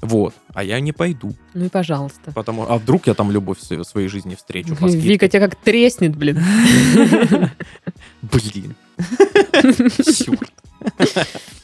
Вот. 0.00 0.34
А 0.54 0.62
я 0.64 0.80
не 0.80 0.92
пойду. 0.92 1.34
Ну 1.54 1.66
и 1.66 1.68
пожалуйста. 1.68 2.32
Потому... 2.32 2.66
А 2.68 2.78
вдруг 2.78 3.06
я 3.06 3.14
там 3.14 3.30
любовь 3.30 3.58
в 3.58 3.84
своей- 3.84 4.08
жизни 4.08 4.34
встречу? 4.34 4.74
по 4.76 4.88
скидке? 4.88 5.08
Вика 5.08 5.28
тебя 5.28 5.48
как 5.48 5.56
треснет, 5.56 6.16
блин. 6.16 6.42
Блин. 8.22 8.74
Черт. 10.04 10.52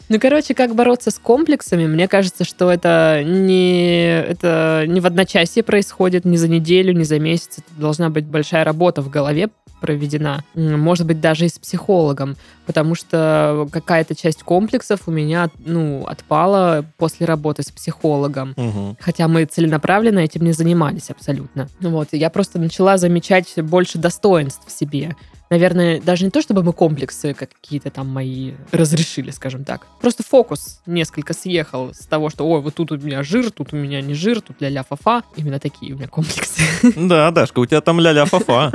Ну, 0.09 0.21
короче, 0.21 0.55
как 0.55 0.75
бороться 0.75 1.11
с 1.11 1.19
комплексами, 1.19 1.87
мне 1.87 2.07
кажется, 2.07 2.45
что 2.45 2.71
это 2.71 3.23
не, 3.25 4.21
это 4.21 4.85
не 4.87 5.01
в 5.01 5.07
одночасье 5.07 5.63
происходит, 5.63 6.25
не 6.25 6.37
за 6.37 6.49
неделю, 6.49 6.93
не 6.93 7.05
за 7.05 7.19
месяц. 7.19 7.59
Это 7.59 7.81
должна 7.81 8.09
быть 8.09 8.27
большая 8.27 8.65
работа 8.65 9.03
в 9.03 9.11
голове 9.11 9.49
проведена. 9.81 10.43
Может 10.55 11.07
быть, 11.07 11.21
даже 11.21 11.47
и 11.47 11.49
с 11.49 11.59
психологом, 11.59 12.37
потому 12.67 12.95
что 12.95 13.69
какая-то 13.71 14.15
часть 14.15 14.43
комплексов 14.43 15.03
у 15.07 15.11
меня, 15.11 15.51
ну, 15.59 16.07
отпала 16.07 16.85
после 16.97 17.27
работы 17.27 17.63
с 17.63 17.71
психологом. 17.71 18.55
Мгм. 18.57 18.97
Хотя 19.01 19.29
мы 19.29 19.45
целенаправленно 19.45 20.21
этим 20.21 20.45
не 20.45 20.53
занимались 20.53 21.11
абсолютно. 21.11 21.69
Вот, 21.81 22.09
я 22.13 22.31
просто 22.31 22.59
начала 22.59 22.97
замечать 22.97 23.53
больше 23.57 23.99
достоинств 23.99 24.67
в 24.67 24.71
себе. 24.71 25.15
Наверное, 25.51 26.01
даже 26.01 26.25
не 26.25 26.31
то, 26.31 26.43
чтобы 26.43 26.63
мы 26.63 26.73
комплексы 26.73 27.35
какие-то 27.35 27.91
там 27.91 28.09
мои 28.09 28.55
разрешили, 28.73 29.31
скажем 29.31 29.65
так. 29.65 29.87
Просто 30.01 30.23
фокус 30.23 30.81
несколько 30.87 31.35
съехал 31.35 31.95
с 31.95 32.07
того, 32.07 32.31
что, 32.31 32.47
ой, 32.49 32.61
вот 32.61 32.75
тут 32.75 32.93
у 32.93 32.97
меня 32.97 33.23
жир, 33.23 33.51
тут 33.51 33.73
у 33.73 33.77
меня 33.77 34.01
не 34.01 34.15
жир, 34.15 34.41
тут 34.41 34.61
ля-ля 34.61 34.85
фа 34.89 35.23
Именно 35.37 35.61
такие 35.61 35.95
у 35.95 35.99
меня 35.99 36.09
комплексы. 36.09 36.63
Да, 36.97 37.31
Дашка, 37.31 37.61
у 37.61 37.67
тебя 37.67 37.81
там 37.81 38.01
ля-ля 38.01 38.25
фа 38.25 38.73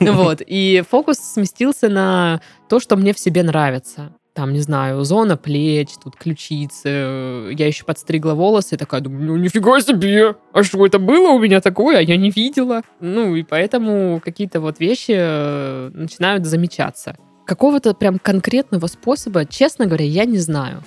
Вот. 0.00 0.42
И 0.46 0.82
фокус 0.88 1.18
сместился 1.18 1.88
на 1.88 2.40
то, 2.68 2.80
что 2.80 2.96
мне 2.96 3.12
в 3.14 3.18
себе 3.18 3.42
нравится. 3.42 4.12
Там, 4.34 4.54
не 4.54 4.60
знаю, 4.60 5.04
зона 5.04 5.36
плеч, 5.36 5.90
тут 6.02 6.16
ключицы. 6.16 6.88
Я 6.88 7.66
еще 7.66 7.84
подстригла 7.84 8.32
волосы 8.32 8.78
такая 8.78 9.02
думаю, 9.02 9.24
ну 9.24 9.36
нифига 9.36 9.78
себе, 9.80 10.36
а 10.52 10.62
что 10.62 10.86
это 10.86 10.98
было 10.98 11.32
у 11.32 11.38
меня 11.38 11.60
такое, 11.60 11.98
а 11.98 12.00
я 12.00 12.16
не 12.16 12.30
видела. 12.30 12.82
Ну 13.00 13.36
и 13.36 13.42
поэтому 13.42 14.22
какие-то 14.24 14.60
вот 14.60 14.80
вещи 14.80 15.14
э, 15.14 15.90
начинают 15.92 16.46
замечаться. 16.46 17.16
Какого-то 17.44 17.92
прям 17.92 18.18
конкретного 18.18 18.86
способа, 18.86 19.44
честно 19.44 19.84
говоря, 19.84 20.06
я 20.06 20.24
не 20.24 20.38
знаю. 20.38 20.82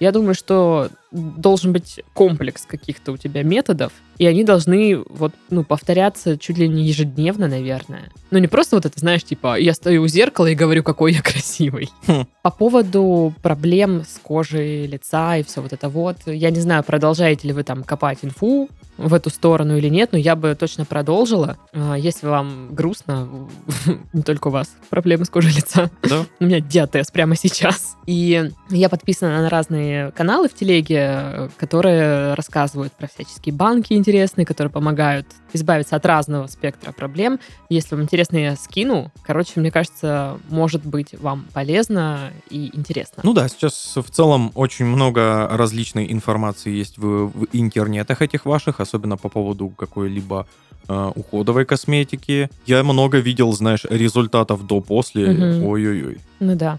Я 0.00 0.10
думаю, 0.10 0.34
что 0.34 0.88
должен 1.12 1.72
быть 1.72 2.00
комплекс 2.14 2.66
каких-то 2.66 3.12
у 3.12 3.16
тебя 3.16 3.44
методов, 3.44 3.92
и 4.18 4.26
они 4.26 4.44
должны 4.44 4.98
вот, 5.08 5.32
ну, 5.50 5.64
повторяться 5.64 6.36
чуть 6.36 6.58
ли 6.58 6.68
не 6.68 6.84
ежедневно, 6.84 7.48
наверное. 7.48 8.10
Ну, 8.30 8.38
не 8.38 8.48
просто 8.48 8.76
вот 8.76 8.84
это, 8.84 8.98
знаешь, 8.98 9.24
типа, 9.24 9.58
я 9.58 9.72
стою 9.74 10.02
у 10.02 10.08
зеркала 10.08 10.46
и 10.46 10.54
говорю, 10.54 10.82
какой 10.82 11.12
я 11.14 11.22
красивый. 11.22 11.88
Хм. 12.06 12.26
По 12.42 12.50
поводу 12.50 13.32
проблем 13.42 14.02
с 14.02 14.18
кожей 14.22 14.86
лица 14.86 15.36
и 15.36 15.42
все 15.42 15.62
вот 15.62 15.72
это 15.72 15.88
вот, 15.88 16.16
я 16.26 16.50
не 16.50 16.60
знаю, 16.60 16.82
продолжаете 16.82 17.48
ли 17.48 17.54
вы 17.54 17.62
там 17.62 17.84
копать 17.84 18.18
инфу 18.22 18.68
в 18.98 19.14
эту 19.14 19.30
сторону 19.30 19.76
или 19.76 19.88
нет, 19.88 20.10
но 20.12 20.18
я 20.18 20.34
бы 20.34 20.54
точно 20.58 20.84
продолжила. 20.84 21.56
А, 21.72 21.94
Если 21.94 22.26
вам 22.26 22.74
грустно, 22.74 23.28
не 24.12 24.22
только 24.22 24.48
у 24.48 24.50
вас 24.50 24.68
проблемы 24.90 25.24
с 25.24 25.30
кожей 25.30 25.52
лица, 25.52 25.90
Да? 26.02 26.26
у 26.40 26.44
меня 26.44 26.60
диатез 26.60 27.10
прямо 27.10 27.36
сейчас. 27.36 27.96
И 28.06 28.50
я 28.70 28.88
подписана 28.88 29.42
на 29.42 29.48
разные 29.48 30.10
каналы 30.12 30.48
в 30.48 30.54
телеге, 30.54 30.96
э, 30.98 31.48
которые 31.56 32.34
рассказывают 32.34 32.92
про 32.92 33.06
всяческие 33.06 33.54
банки 33.54 33.92
интересные, 34.08 34.46
которые 34.46 34.70
помогают 34.70 35.26
избавиться 35.52 35.94
от 35.94 36.06
разного 36.06 36.46
спектра 36.46 36.92
проблем. 36.92 37.38
Если 37.68 37.94
вам 37.94 38.04
интересно, 38.04 38.38
я 38.38 38.56
скину. 38.56 39.12
Короче, 39.22 39.60
мне 39.60 39.70
кажется, 39.70 40.38
может 40.48 40.84
быть 40.86 41.14
вам 41.20 41.44
полезно 41.52 42.32
и 42.48 42.70
интересно. 42.74 43.22
Ну 43.22 43.34
да, 43.34 43.48
сейчас 43.48 43.96
в 43.96 44.10
целом 44.10 44.50
очень 44.54 44.86
много 44.86 45.46
различной 45.50 46.10
информации 46.10 46.70
есть 46.70 46.96
в, 46.96 47.26
в 47.26 47.46
интернетах 47.52 48.22
этих 48.22 48.46
ваших, 48.46 48.80
особенно 48.80 49.18
по 49.18 49.28
поводу 49.28 49.68
какой-либо 49.68 50.46
э, 50.88 51.12
уходовой 51.14 51.66
косметики. 51.66 52.48
Я 52.64 52.82
много 52.82 53.18
видел, 53.18 53.52
знаешь, 53.52 53.84
результатов 53.84 54.66
до-после. 54.66 55.30
Мгм. 55.30 55.66
Ой-ой-ой. 55.66 56.18
Ну 56.40 56.56
да. 56.56 56.78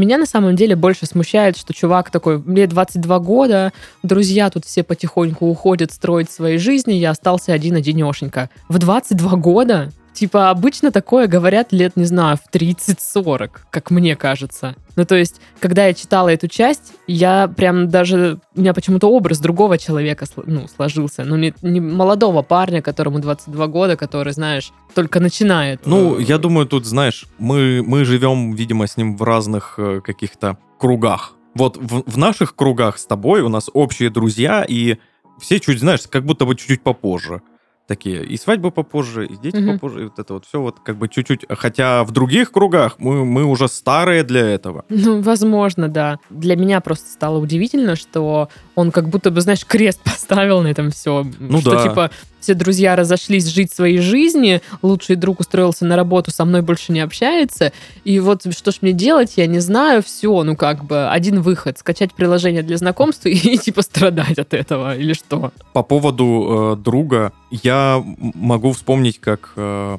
Меня 0.00 0.16
на 0.16 0.24
самом 0.24 0.56
деле 0.56 0.76
больше 0.76 1.04
смущает, 1.04 1.58
что 1.58 1.74
чувак 1.74 2.10
такой, 2.10 2.38
мне 2.38 2.66
22 2.66 3.18
года, 3.18 3.70
друзья 4.02 4.48
тут 4.48 4.64
все 4.64 4.82
потихоньку 4.82 5.46
уходят 5.46 5.92
строить 5.92 6.30
свои 6.30 6.56
жизни, 6.56 6.94
я 6.94 7.10
остался 7.10 7.52
один-одинешенька. 7.52 8.48
В 8.70 8.78
22 8.78 9.36
года? 9.36 9.92
Типа, 10.12 10.50
обычно 10.50 10.90
такое 10.90 11.26
говорят 11.26 11.72
лет, 11.72 11.96
не 11.96 12.04
знаю, 12.04 12.36
в 12.36 12.54
30-40, 12.54 13.50
как 13.70 13.90
мне 13.90 14.16
кажется. 14.16 14.74
Ну, 14.96 15.04
то 15.04 15.14
есть, 15.14 15.40
когда 15.60 15.86
я 15.86 15.94
читала 15.94 16.28
эту 16.28 16.48
часть, 16.48 16.92
я 17.06 17.48
прям 17.48 17.88
даже... 17.88 18.38
У 18.54 18.60
меня 18.60 18.74
почему-то 18.74 19.08
образ 19.08 19.38
другого 19.38 19.78
человека 19.78 20.26
ну, 20.44 20.66
сложился. 20.68 21.24
Ну, 21.24 21.36
не, 21.36 21.54
не 21.62 21.80
молодого 21.80 22.42
парня, 22.42 22.82
которому 22.82 23.20
22 23.20 23.66
года, 23.68 23.96
который, 23.96 24.32
знаешь, 24.32 24.72
только 24.94 25.20
начинает. 25.20 25.86
Ну, 25.86 26.18
я 26.18 26.38
думаю, 26.38 26.66
тут, 26.66 26.86
знаешь, 26.86 27.26
мы, 27.38 27.82
мы 27.86 28.04
живем, 28.04 28.54
видимо, 28.54 28.86
с 28.86 28.96
ним 28.96 29.16
в 29.16 29.22
разных 29.22 29.74
э, 29.78 30.00
каких-то 30.04 30.58
кругах. 30.78 31.34
Вот 31.54 31.76
в, 31.76 32.02
в 32.10 32.18
наших 32.18 32.54
кругах 32.54 32.98
с 32.98 33.06
тобой 33.06 33.42
у 33.42 33.48
нас 33.48 33.70
общие 33.72 34.10
друзья, 34.10 34.64
и 34.68 34.98
все 35.40 35.58
чуть, 35.60 35.80
знаешь, 35.80 36.02
как 36.08 36.24
будто 36.24 36.44
бы 36.44 36.54
чуть-чуть 36.54 36.82
попозже. 36.82 37.42
Такие, 37.90 38.24
и 38.24 38.36
свадьбы 38.36 38.70
попозже, 38.70 39.26
и 39.26 39.36
дети 39.36 39.56
Мгм. 39.56 39.72
попозже, 39.72 40.00
и 40.00 40.04
вот 40.04 40.18
это 40.20 40.34
вот 40.34 40.44
все 40.46 40.60
вот 40.60 40.76
как 40.80 40.96
бы 40.96 41.08
чуть-чуть. 41.08 41.44
Хотя 41.48 42.04
в 42.04 42.12
других 42.12 42.52
кругах 42.52 42.94
мы, 42.98 43.24
мы 43.24 43.44
уже 43.44 43.66
старые 43.66 44.22
для 44.22 44.42
этого. 44.42 44.84
Ну, 44.88 45.20
возможно, 45.22 45.88
да. 45.88 46.20
Для 46.30 46.54
меня 46.54 46.80
просто 46.80 47.10
стало 47.10 47.38
удивительно, 47.38 47.96
что 47.96 48.48
он 48.76 48.92
как 48.92 49.08
будто 49.08 49.32
бы, 49.32 49.40
знаешь, 49.40 49.66
крест 49.66 50.00
поставил 50.04 50.62
на 50.62 50.68
этом 50.68 50.92
все. 50.92 51.26
Ну 51.40 51.60
что, 51.60 51.72
да. 51.72 51.82
типа, 51.82 52.10
все 52.38 52.54
друзья 52.54 52.94
разошлись 52.96 53.46
жить 53.48 53.72
своей 53.72 53.98
жизни, 53.98 54.62
лучший 54.82 55.16
друг 55.16 55.40
устроился 55.40 55.84
на 55.84 55.96
работу, 55.96 56.30
со 56.30 56.44
мной 56.44 56.62
больше 56.62 56.92
не 56.92 57.00
общается. 57.00 57.72
И 58.04 58.20
вот 58.20 58.42
что 58.54 58.70
ж 58.70 58.76
мне 58.82 58.92
делать, 58.92 59.34
я 59.36 59.46
не 59.46 59.58
знаю. 59.58 60.02
Все, 60.02 60.42
ну 60.44 60.54
как 60.54 60.84
бы, 60.84 61.08
один 61.10 61.42
выход. 61.42 61.78
Скачать 61.78 62.14
приложение 62.14 62.62
для 62.62 62.76
знакомств 62.76 63.26
и, 63.26 63.58
типа, 63.58 63.82
страдать 63.82 64.38
от 64.38 64.54
этого. 64.54 64.96
Или 64.96 65.12
что? 65.12 65.50
По 65.72 65.82
поводу 65.82 66.76
э, 66.78 66.82
друга, 66.82 67.32
я 67.50 67.79
могу 68.04 68.72
вспомнить, 68.72 69.18
как 69.20 69.52
э, 69.56 69.98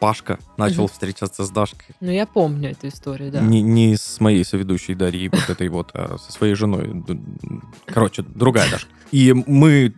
Пашка 0.00 0.38
начал 0.56 0.84
Мгм. 0.84 0.88
встречаться 0.92 1.44
с 1.44 1.50
Дашкой. 1.50 1.94
Ну, 2.00 2.10
я 2.10 2.26
помню 2.26 2.70
эту 2.70 2.88
историю, 2.88 3.30
да. 3.30 3.40
Не, 3.40 3.60
не 3.62 3.96
с 3.96 4.18
моей 4.20 4.44
соведущей 4.44 4.94
Дарьей, 4.94 5.28
вот 5.28 5.48
этой 5.48 5.68
вот, 5.68 5.90
а 5.94 6.16
со 6.18 6.32
своей 6.32 6.54
женой. 6.54 7.02
Короче, 7.86 8.22
другая 8.22 8.70
Дашка. 8.70 8.88
И 9.12 9.32
мы 9.32 9.92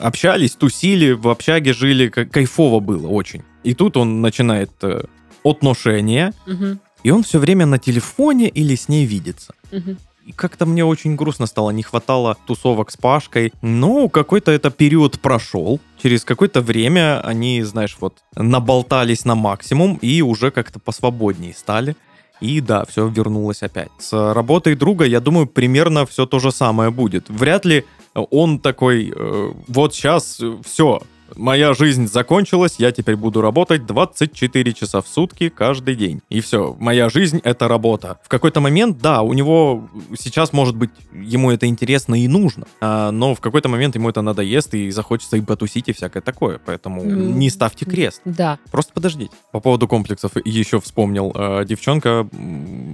общались, 0.00 0.52
тусили, 0.54 1.12
в 1.12 1.28
общаге 1.28 1.72
жили, 1.72 2.08
ка- 2.08 2.26
кайфово 2.26 2.80
было 2.80 3.08
очень. 3.08 3.42
И 3.64 3.74
тут 3.74 3.96
он 3.96 4.20
начинает 4.20 4.70
э, 4.82 5.04
отношения, 5.42 6.32
Мгм, 6.46 6.78
и 7.02 7.10
он 7.10 7.22
все 7.22 7.38
время 7.38 7.64
на 7.66 7.78
телефоне 7.78 8.48
или 8.48 8.74
с 8.74 8.88
ней 8.88 9.06
видится. 9.06 9.54
мгм. 9.72 9.96
И 10.28 10.32
как-то 10.32 10.66
мне 10.66 10.84
очень 10.84 11.16
грустно 11.16 11.46
стало, 11.46 11.70
не 11.70 11.82
хватало 11.82 12.36
тусовок 12.46 12.90
с 12.90 12.98
Пашкой. 12.98 13.50
Ну, 13.62 14.10
какой-то 14.10 14.52
это 14.52 14.68
период 14.68 15.18
прошел. 15.20 15.80
Через 16.02 16.22
какое-то 16.22 16.60
время 16.60 17.22
они, 17.22 17.62
знаешь, 17.62 17.96
вот 17.98 18.18
наболтались 18.36 19.24
на 19.24 19.34
максимум 19.34 19.98
и 20.02 20.20
уже 20.20 20.50
как-то 20.50 20.80
посвободнее 20.80 21.54
стали. 21.54 21.96
И 22.42 22.60
да, 22.60 22.84
все 22.84 23.08
вернулось 23.08 23.62
опять. 23.62 23.88
С 23.98 24.34
работой 24.34 24.74
друга, 24.74 25.06
я 25.06 25.20
думаю, 25.20 25.46
примерно 25.46 26.04
все 26.04 26.26
то 26.26 26.38
же 26.40 26.52
самое 26.52 26.90
будет. 26.90 27.30
Вряд 27.30 27.64
ли 27.64 27.86
он 28.12 28.58
такой, 28.58 29.10
э, 29.16 29.52
вот 29.66 29.94
сейчас 29.94 30.42
все, 30.62 31.00
моя 31.36 31.74
жизнь 31.74 32.08
закончилась, 32.08 32.76
я 32.78 32.92
теперь 32.92 33.16
буду 33.16 33.40
работать 33.40 33.86
24 33.86 34.72
часа 34.72 35.00
в 35.00 35.08
сутки 35.08 35.48
каждый 35.48 35.94
день. 35.94 36.22
И 36.28 36.40
все, 36.40 36.76
моя 36.78 37.08
жизнь— 37.08 37.40
это 37.44 37.68
работа. 37.68 38.18
В 38.24 38.28
какой-то 38.28 38.60
момент, 38.60 38.98
да, 38.98 39.22
у 39.22 39.32
него 39.32 39.88
сейчас, 40.18 40.52
может 40.52 40.76
быть, 40.76 40.90
ему 41.12 41.50
это 41.50 41.66
интересно 41.66 42.14
и 42.14 42.28
нужно, 42.28 42.66
а, 42.80 43.10
но 43.10 43.34
в 43.34 43.40
какой-то 43.40 43.68
момент 43.68 43.94
ему 43.94 44.08
это 44.08 44.22
надоест 44.22 44.74
и 44.74 44.90
захочется 44.90 45.36
и 45.36 45.40
потусить 45.40 45.88
и 45.88 45.92
всякое 45.92 46.20
такое. 46.20 46.60
Поэтому 46.64 47.04
не 47.04 47.50
ставьте 47.50 47.84
крест. 47.84 48.20
Да. 48.24 48.58
Просто 48.70 48.92
подождите. 48.92 49.32
По 49.52 49.60
поводу 49.60 49.88
комплексов 49.88 50.32
еще 50.44 50.80
вспомнил. 50.80 51.32
э, 51.34 51.64
девчонка 51.64 52.28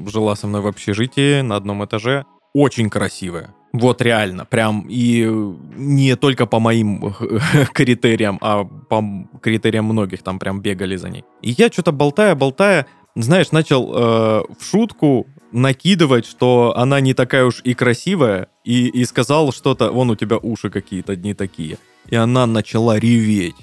жила 0.06 0.36
со 0.36 0.46
мной 0.46 0.60
в 0.60 0.66
общежитии 0.66 1.40
на 1.40 1.56
одном 1.56 1.84
этаже. 1.84 2.24
Очень 2.52 2.90
красивая. 2.90 3.54
Вот 3.74 4.00
реально. 4.02 4.44
Прям 4.44 4.86
и 4.88 5.28
не 5.76 6.14
только 6.14 6.46
по 6.46 6.60
моим 6.60 7.12
критериям, 7.74 8.38
а 8.40 8.62
по 8.64 9.02
критериям 9.42 9.86
многих 9.86 10.22
там 10.22 10.38
прям 10.38 10.60
бегали 10.60 10.94
за 10.94 11.08
ней. 11.08 11.24
И 11.42 11.50
я 11.50 11.66
что-то 11.66 11.90
болтая, 11.90 12.36
болтая, 12.36 12.86
знаешь, 13.16 13.50
начал 13.50 13.92
э, 13.92 14.42
в 14.60 14.64
шутку 14.64 15.26
накидывать, 15.50 16.24
что 16.24 16.72
она 16.76 17.00
не 17.00 17.14
такая 17.14 17.44
уж 17.46 17.62
и 17.64 17.74
красивая, 17.74 18.46
и, 18.62 18.86
и 18.86 19.04
сказал 19.04 19.52
что-то, 19.52 19.90
вон 19.90 20.08
у 20.10 20.14
тебя 20.14 20.36
уши 20.36 20.70
какие-то 20.70 21.16
не 21.16 21.34
такие. 21.34 21.76
И 22.10 22.16
она 22.16 22.46
начала 22.46 22.98
реветь 22.98 23.54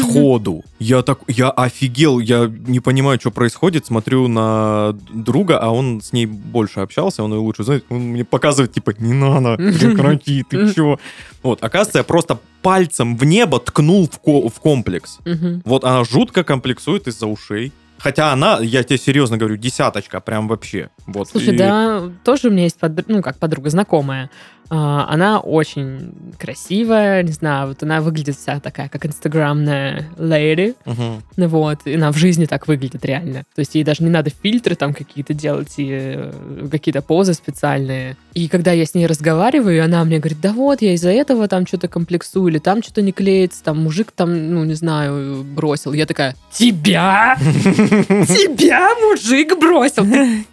сходу. 0.00 0.62
Я 0.78 1.02
так, 1.02 1.20
я 1.28 1.50
офигел, 1.50 2.18
я 2.20 2.50
не 2.66 2.80
понимаю, 2.80 3.18
что 3.20 3.30
происходит, 3.30 3.86
смотрю 3.86 4.28
на 4.28 4.94
друга, 5.12 5.58
а 5.58 5.70
он 5.70 6.00
с 6.00 6.12
ней 6.12 6.26
больше 6.26 6.80
общался, 6.80 7.22
он 7.22 7.32
ее 7.32 7.38
лучше 7.40 7.64
знает, 7.64 7.84
он 7.88 8.00
мне 8.00 8.24
показывает, 8.24 8.72
типа, 8.72 8.92
не 8.98 9.12
надо, 9.14 9.56
прекрати, 9.56 10.42
ты 10.48 10.72
чё? 10.74 10.98
Вот, 11.42 11.62
оказывается, 11.64 11.98
я 11.98 12.04
просто 12.04 12.38
пальцем 12.62 13.16
в 13.16 13.24
небо 13.24 13.58
ткнул 13.60 14.08
в, 14.08 14.18
ко- 14.18 14.48
в 14.48 14.60
комплекс. 14.60 15.18
Вот 15.64 15.84
она 15.84 16.04
жутко 16.04 16.44
комплексует 16.44 17.06
из-за 17.08 17.26
ушей. 17.26 17.72
Хотя 17.96 18.32
она, 18.32 18.58
я 18.60 18.82
тебе 18.82 18.98
серьезно 18.98 19.38
говорю, 19.38 19.56
десяточка, 19.56 20.20
прям 20.20 20.46
вообще. 20.46 20.90
Вот. 21.06 21.28
Слушай, 21.28 21.54
И- 21.54 21.56
да, 21.58 22.02
тоже 22.22 22.48
у 22.48 22.50
меня 22.50 22.64
есть, 22.64 22.76
подр- 22.78 23.04
ну, 23.08 23.22
как 23.22 23.38
подруга, 23.38 23.70
знакомая. 23.70 24.30
А, 24.70 25.06
Она 25.10 25.40
очень 25.40 26.12
красивая, 26.38 27.22
не 27.22 27.32
знаю, 27.32 27.68
вот 27.68 27.82
она 27.82 28.00
выглядит 28.00 28.36
вся 28.36 28.60
такая, 28.60 28.88
как 28.88 29.04
инстаграмная 29.06 30.08
леди, 30.18 30.74
Мгм. 30.86 31.22
ну 31.36 31.48
вот, 31.48 31.80
и 31.84 31.94
она 31.94 32.10
в 32.12 32.16
жизни 32.16 32.46
так 32.46 32.66
выглядит 32.66 33.04
реально. 33.04 33.44
То 33.54 33.60
есть 33.60 33.74
ей 33.74 33.84
даже 33.84 34.02
не 34.02 34.10
надо 34.10 34.30
фильтры 34.30 34.74
там 34.74 34.94
какие-то 34.94 35.34
делать 35.34 35.74
и 35.76 35.88
э, 35.90 36.68
какие-то 36.70 37.02
позы 37.02 37.34
специальные. 37.34 38.16
И 38.32 38.48
когда 38.48 38.72
я 38.72 38.86
с 38.86 38.94
ней 38.94 39.06
разговариваю, 39.06 39.84
она 39.84 40.02
мне 40.04 40.18
говорит, 40.18 40.40
да 40.40 40.52
вот, 40.52 40.80
я 40.82 40.94
из-за 40.94 41.10
этого 41.10 41.46
там 41.46 41.66
что-то 41.66 41.88
комплексую, 41.88 42.48
или 42.48 42.58
там 42.58 42.82
что-то 42.82 43.02
не 43.02 43.12
клеится, 43.12 43.62
там 43.62 43.82
мужик 43.82 44.12
там, 44.12 44.54
ну, 44.54 44.64
не 44.64 44.74
знаю, 44.74 45.44
бросил. 45.44 45.92
Я 45.92 46.06
такая, 46.06 46.34
тебя? 46.52 47.36
Тебя 47.40 48.88
мужик 49.02 49.58
бросил? 49.58 50.06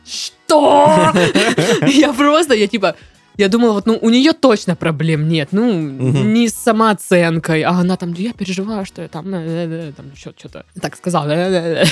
Что? 0.06 1.12
Я 1.88 2.12
просто, 2.14 2.54
я 2.54 2.68
типа, 2.68 2.96
я 3.38 3.48
думала, 3.48 3.74
вот, 3.74 3.86
ну, 3.86 3.98
у 4.02 4.10
нее 4.10 4.34
точно 4.34 4.76
проблем 4.76 5.28
нет. 5.28 5.50
Ну, 5.52 5.72
Мгм. 5.74 6.34
не 6.34 6.48
с 6.48 6.54
самооценкой. 6.54 7.62
А 7.64 7.72
она 7.72 7.96
там, 7.98 8.14
я 8.14 8.34
переживаю, 8.34 8.86
что 8.86 9.02
я 9.02 9.08
там, 9.08 9.34
э, 9.34 9.38
э, 9.38 9.90
э, 9.90 9.92
там 9.96 10.06
что-то 10.16 10.66
так 10.82 10.96
сказала. 10.96 11.32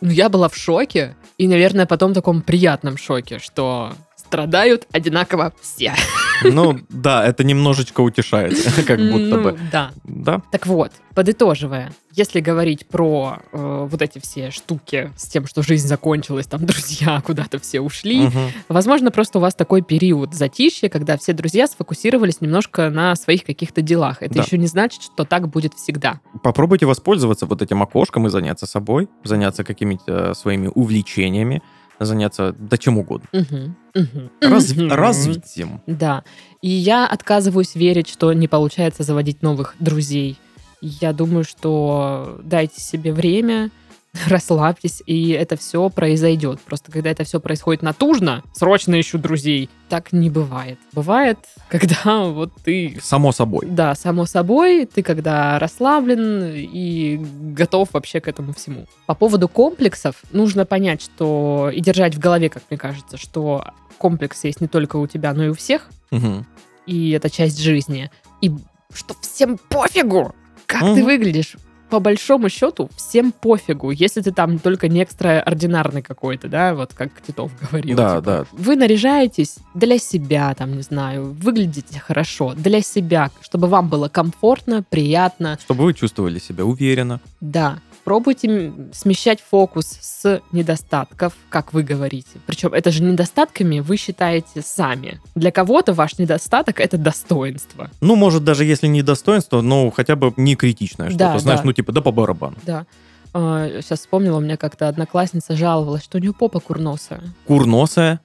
Ну, 0.00 0.10
я 0.10 0.28
была 0.28 0.48
в 0.48 0.56
шоке. 0.56 1.14
И, 1.38 1.48
наверное, 1.48 1.86
потом 1.86 2.12
в 2.12 2.14
таком 2.14 2.42
приятном 2.42 2.96
шоке, 2.96 3.38
что 3.38 3.92
страдают 4.26 4.86
одинаково 4.92 5.52
все. 5.60 5.94
Ну, 6.42 6.78
да, 6.88 7.24
это 7.24 7.44
немножечко 7.44 8.00
утешает, 8.00 8.54
как 8.86 8.98
будто 8.98 9.36
Ну, 9.36 9.42
бы. 9.42 9.58
Да. 9.70 9.92
Да. 10.04 10.42
Так 10.50 10.66
вот, 10.66 10.90
подытоживая, 11.14 11.92
если 12.12 12.40
говорить 12.40 12.86
про 12.88 13.38
э, 13.52 13.86
вот 13.90 14.02
эти 14.02 14.18
все 14.18 14.50
штуки 14.50 15.12
с 15.16 15.28
тем, 15.28 15.46
что 15.46 15.62
жизнь 15.62 15.86
закончилась, 15.86 16.46
там 16.46 16.66
друзья 16.66 17.20
куда-то 17.24 17.58
все 17.60 17.80
ушли, 17.80 18.22
Мгм. 18.26 18.50
возможно, 18.68 19.10
просто 19.10 19.38
у 19.38 19.40
вас 19.40 19.54
такой 19.54 19.82
период 19.82 20.34
затишья, 20.34 20.88
когда 20.88 21.16
все 21.16 21.32
друзья 21.32 21.66
сфокусировались 21.66 22.40
немножко 22.40 22.90
на 22.90 23.14
своих 23.16 23.44
каких-то 23.44 23.80
делах. 23.80 24.22
Это 24.22 24.34
Да. 24.34 24.42
еще 24.42 24.58
не 24.58 24.66
значит, 24.66 25.02
что 25.02 25.24
так 25.24 25.48
будет 25.48 25.74
всегда. 25.74 26.20
Попробуйте 26.42 26.86
воспользоваться 26.86 27.46
вот 27.46 27.62
этим 27.62 27.82
окошком 27.82 28.26
и 28.26 28.30
заняться 28.30 28.66
собой, 28.66 29.08
заняться 29.22 29.62
какими-то 29.64 30.34
своими 30.34 30.68
увлечениями, 30.74 31.62
заняться 32.00 32.54
да 32.58 32.76
чем 32.76 32.98
угодно. 32.98 33.28
Мгм. 33.32 33.76
Мгм. 33.94 34.30
Разв- 34.40 34.80
Мгм. 34.82 34.92
Развитием. 34.92 35.80
Да. 35.86 36.24
И 36.62 36.68
я 36.70 37.06
отказываюсь 37.06 37.74
верить, 37.74 38.08
что 38.08 38.32
не 38.32 38.48
получается 38.48 39.02
заводить 39.02 39.42
новых 39.42 39.74
друзей. 39.80 40.36
Я 40.80 41.12
думаю, 41.12 41.44
что 41.44 42.40
дайте 42.42 42.80
себе 42.80 43.12
время, 43.12 43.70
расслабьтесь, 44.28 45.02
и 45.06 45.30
это 45.30 45.56
все 45.56 45.88
произойдет. 45.90 46.60
Просто 46.60 46.92
когда 46.92 47.10
это 47.10 47.24
все 47.24 47.40
происходит 47.40 47.82
натужно, 47.82 48.42
срочно 48.52 48.98
ищу 49.00 49.18
друзей, 49.18 49.68
так 49.88 50.12
не 50.12 50.30
бывает. 50.30 50.78
Бывает, 50.92 51.38
когда 51.68 52.24
вот 52.24 52.52
ты 52.64 52.98
Само 53.02 53.32
собой. 53.32 53.66
да, 53.66 53.94
само 53.94 54.24
собой, 54.26 54.86
ты 54.86 55.02
когда 55.02 55.58
расслаблен 55.58 56.52
и 56.54 57.16
готов 57.52 57.88
вообще 57.92 58.20
к 58.20 58.28
этому 58.28 58.52
всему. 58.54 58.86
По 59.06 59.14
поводу 59.14 59.48
комплексов, 59.48 60.16
нужно 60.32 60.64
понять, 60.64 61.02
что 61.02 61.70
и 61.74 61.80
держать 61.80 62.14
в 62.14 62.18
голове, 62.18 62.48
как 62.48 62.62
мне 62.70 62.78
кажется, 62.78 63.16
что 63.16 63.64
комплекс 63.98 64.44
есть 64.44 64.60
не 64.60 64.68
только 64.68 64.96
у 64.96 65.06
тебя, 65.06 65.32
но 65.34 65.44
и 65.44 65.48
у 65.48 65.54
всех, 65.54 65.88
Мгм. 66.10 66.46
и 66.86 67.10
это 67.10 67.30
часть 67.30 67.60
жизни. 67.60 68.10
И 68.40 68.50
что 68.92 69.14
всем 69.22 69.58
пофигу, 69.68 70.34
как 70.66 70.80
ты 70.80 70.86
Мгм. 71.00 71.04
выглядишь. 71.04 71.56
По 71.94 72.00
большому 72.00 72.48
счету, 72.48 72.90
всем 72.96 73.30
пофигу, 73.30 73.92
если 73.92 74.20
ты 74.20 74.32
там 74.32 74.58
только 74.58 74.88
не 74.88 75.00
экстраординарный 75.00 76.02
какой-то, 76.02 76.48
да, 76.48 76.74
вот 76.74 76.92
как 76.92 77.22
Титов 77.24 77.52
говорил. 77.60 77.96
Да, 77.96 78.16
типа. 78.16 78.20
да. 78.22 78.44
Вы 78.50 78.74
наряжаетесь 78.74 79.58
для 79.74 79.98
себя, 79.98 80.52
там, 80.54 80.74
не 80.74 80.82
знаю, 80.82 81.36
выглядите 81.40 82.00
хорошо, 82.00 82.54
для 82.56 82.80
себя, 82.80 83.30
чтобы 83.42 83.68
вам 83.68 83.88
было 83.88 84.08
комфортно, 84.08 84.82
приятно. 84.82 85.56
Чтобы 85.60 85.84
вы 85.84 85.94
чувствовали 85.94 86.40
себя 86.40 86.64
уверенно. 86.64 87.20
Да, 87.40 87.78
пробуйте 88.04 88.72
смещать 88.92 89.40
фокус 89.40 89.98
с 90.00 90.40
недостатков, 90.52 91.32
как 91.48 91.72
вы 91.72 91.82
говорите. 91.82 92.38
Причем 92.46 92.72
это 92.74 92.90
же 92.90 93.02
недостатками 93.02 93.80
вы 93.80 93.96
считаете 93.96 94.62
сами. 94.62 95.20
Для 95.34 95.50
кого-то 95.50 95.94
ваш 95.94 96.18
недостаток— 96.18 96.80
это 96.80 96.98
достоинство. 96.98 97.90
Ну, 98.00 98.14
может, 98.14 98.44
даже 98.44 98.64
если 98.64 98.86
не 98.86 99.02
достоинство, 99.02 99.60
но 99.62 99.90
хотя 99.90 100.16
бы 100.16 100.32
не 100.36 100.54
критичное 100.54 101.08
что-то. 101.08 101.24
Да, 101.24 101.38
Знаешь, 101.38 101.60
да. 101.60 101.66
ну, 101.66 101.72
типа, 101.72 101.92
да 101.92 102.00
по 102.00 102.12
барабану. 102.12 102.56
Да. 102.64 102.86
сейчас 103.32 104.00
вспомнила, 104.00 104.36
у 104.36 104.40
меня 104.40 104.56
как-то 104.56 104.88
одноклассница 104.88 105.56
жаловалась, 105.56 106.04
что 106.04 106.18
у 106.18 106.20
нее 106.20 106.32
попа 106.32 106.60
курносая. 106.60 107.22
Курносая, 107.46 108.20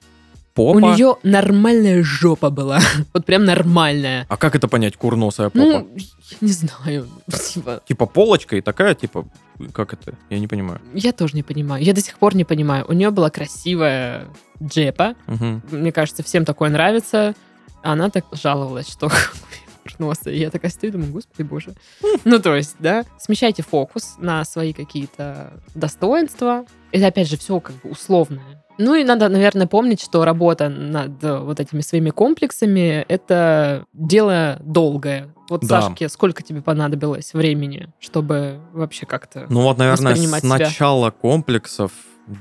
попа. 0.54 0.76
У 0.76 0.80
нее 0.80 1.16
нормальная 1.22 2.02
жопа 2.02 2.50
была. 2.50 2.80
вот 3.14 3.24
прям 3.24 3.44
нормальная. 3.44 4.26
А 4.28 4.36
как 4.36 4.54
это 4.54 4.68
понять, 4.68 4.96
курносая 4.96 5.48
попа? 5.48 5.64
Ну, 5.64 5.88
я 5.96 6.36
не 6.40 6.52
знаю. 6.52 7.08
Типа, 7.52 7.82
Типа 7.86 8.06
полочка 8.06 8.56
и 8.56 8.60
такая, 8.60 8.94
типа, 8.94 9.26
как 9.72 9.92
это? 9.92 10.14
Я 10.28 10.38
не 10.38 10.46
понимаю. 10.46 10.80
я 10.94 11.12
тоже 11.12 11.34
не 11.34 11.42
понимаю. 11.42 11.82
Я 11.84 11.92
до 11.92 12.00
сих 12.00 12.18
пор 12.18 12.34
не 12.34 12.44
понимаю. 12.44 12.84
У 12.88 12.92
нее 12.92 13.10
была 13.10 13.30
красивая 13.30 14.26
джепа. 14.62 15.14
Мгм. 15.26 15.62
Мне 15.70 15.92
кажется, 15.92 16.22
всем 16.22 16.44
такое 16.44 16.70
нравится. 16.70 17.34
А 17.82 17.92
Она 17.92 18.10
так 18.10 18.24
жаловалась, 18.32 18.90
что 18.90 19.10
курносая. 19.82 20.34
Я 20.34 20.50
такая 20.50 20.70
стою, 20.70 20.92
думаю, 20.92 21.12
господи 21.12 21.42
боже. 21.42 21.74
Ну, 22.24 22.38
то 22.38 22.54
есть, 22.54 22.76
да, 22.78 23.04
смещайте 23.18 23.62
фокус 23.62 24.16
на 24.18 24.44
свои 24.44 24.72
какие-то 24.72 25.52
достоинства. 25.74 26.64
Это, 26.92 27.06
опять 27.06 27.28
же, 27.28 27.36
все 27.36 27.60
как 27.60 27.76
бы 27.76 27.90
условное. 27.90 28.60
Ну 28.78 28.94
и 28.94 29.04
надо, 29.04 29.28
наверное, 29.28 29.66
помнить, 29.66 30.00
что 30.00 30.24
работа 30.24 30.70
над 30.70 31.22
вот 31.22 31.60
этими 31.60 31.82
своими 31.82 32.10
комплексами— 32.10 33.04
это 33.08 33.84
дело 33.92 34.58
долгое. 34.60 35.34
Вот, 35.50 35.66
Да. 35.66 35.82
Сашке, 35.82 36.08
сколько 36.08 36.42
тебе 36.42 36.62
понадобилось 36.62 37.34
времени, 37.34 37.88
чтобы 37.98 38.60
вообще 38.72 39.04
как-то... 39.04 39.44
Ну 39.50 39.62
вот, 39.62 39.76
наверное, 39.76 40.14
с 40.14 40.18
себя. 40.18 40.40
начала 40.42 41.10
комплексов, 41.10 41.92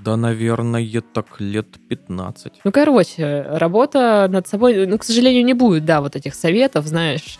да, 0.03 0.17
наверное, 0.17 0.81
так 1.13 1.39
лет 1.39 1.67
15. 1.89 2.61
Ну, 2.63 2.71
короче, 2.71 3.45
работа 3.49 4.27
над 4.29 4.47
собой, 4.47 4.85
ну, 4.85 4.97
к 4.97 5.03
сожалению, 5.03 5.43
не 5.43 5.53
будет, 5.53 5.85
да, 5.85 6.01
вот 6.01 6.15
этих 6.15 6.35
советов, 6.35 6.85
знаешь, 6.85 7.39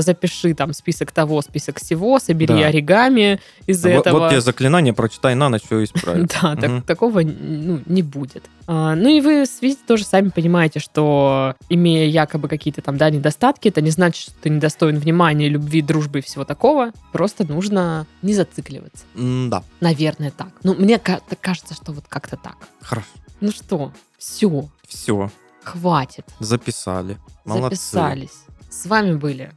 запиши 0.00 0.54
там 0.54 0.72
список 0.72 1.10
того, 1.12 1.40
список 1.42 1.80
всего, 1.80 2.18
собери 2.18 2.54
Да. 2.60 2.66
оригами 2.66 3.40
из 3.66 3.82
Вот, 3.82 3.90
этого. 3.90 4.18
вот 4.20 4.30
тебе 4.30 4.40
заклинание, 4.40 4.92
прочитай 4.92 5.34
на 5.34 5.48
ночь, 5.48 5.62
все 5.64 5.84
исправит. 5.84 6.34
Да, 6.42 6.56
так- 6.56 6.84
такого 6.84 7.20
ну, 7.22 7.80
не 7.86 8.02
будет. 8.02 8.44
А, 8.66 8.94
ну 8.94 9.08
и 9.08 9.20
вы, 9.20 9.44
видите, 9.62 9.80
тоже 9.86 10.04
сами 10.04 10.28
понимаете, 10.28 10.80
что 10.80 11.54
имея 11.68 12.06
якобы 12.08 12.48
какие-то 12.48 12.82
там, 12.82 12.96
да, 12.96 13.10
недостатки, 13.10 13.68
это 13.68 13.80
не 13.80 13.90
значит, 13.90 14.22
что 14.22 14.32
ты 14.42 14.50
недостоин 14.50 14.98
внимания, 14.98 15.48
любви, 15.48 15.82
дружбы 15.82 16.18
и 16.18 16.22
всего 16.22 16.44
такого. 16.44 16.92
Просто 17.12 17.44
нужно 17.44 18.06
не 18.22 18.34
зацикливаться. 18.34 19.04
Да, 19.14 19.62
Наверное, 19.80 20.30
так. 20.30 20.48
Ну, 20.62 20.74
мне 20.74 20.98
кажется, 20.98 21.74
что 21.74 21.92
вот 21.92 22.04
как-то 22.08 22.36
так. 22.36 22.56
хорошо. 22.82 23.08
Ну 23.40 23.50
что, 23.50 23.92
все, 24.18 24.68
Все, 24.86 25.30
хватит. 25.64 26.26
записали. 26.38 27.16
Молодцы. 27.44 27.76
Записались. 27.76 28.44
С 28.68 28.86
вами 28.86 29.14
были 29.14 29.50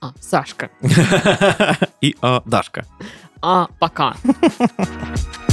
а, 0.00 0.12
Сашка. 0.20 0.70
И 2.00 2.16
а, 2.22 2.42
Дашка. 2.44 2.84
А, 3.42 3.68
пока. 3.78 4.14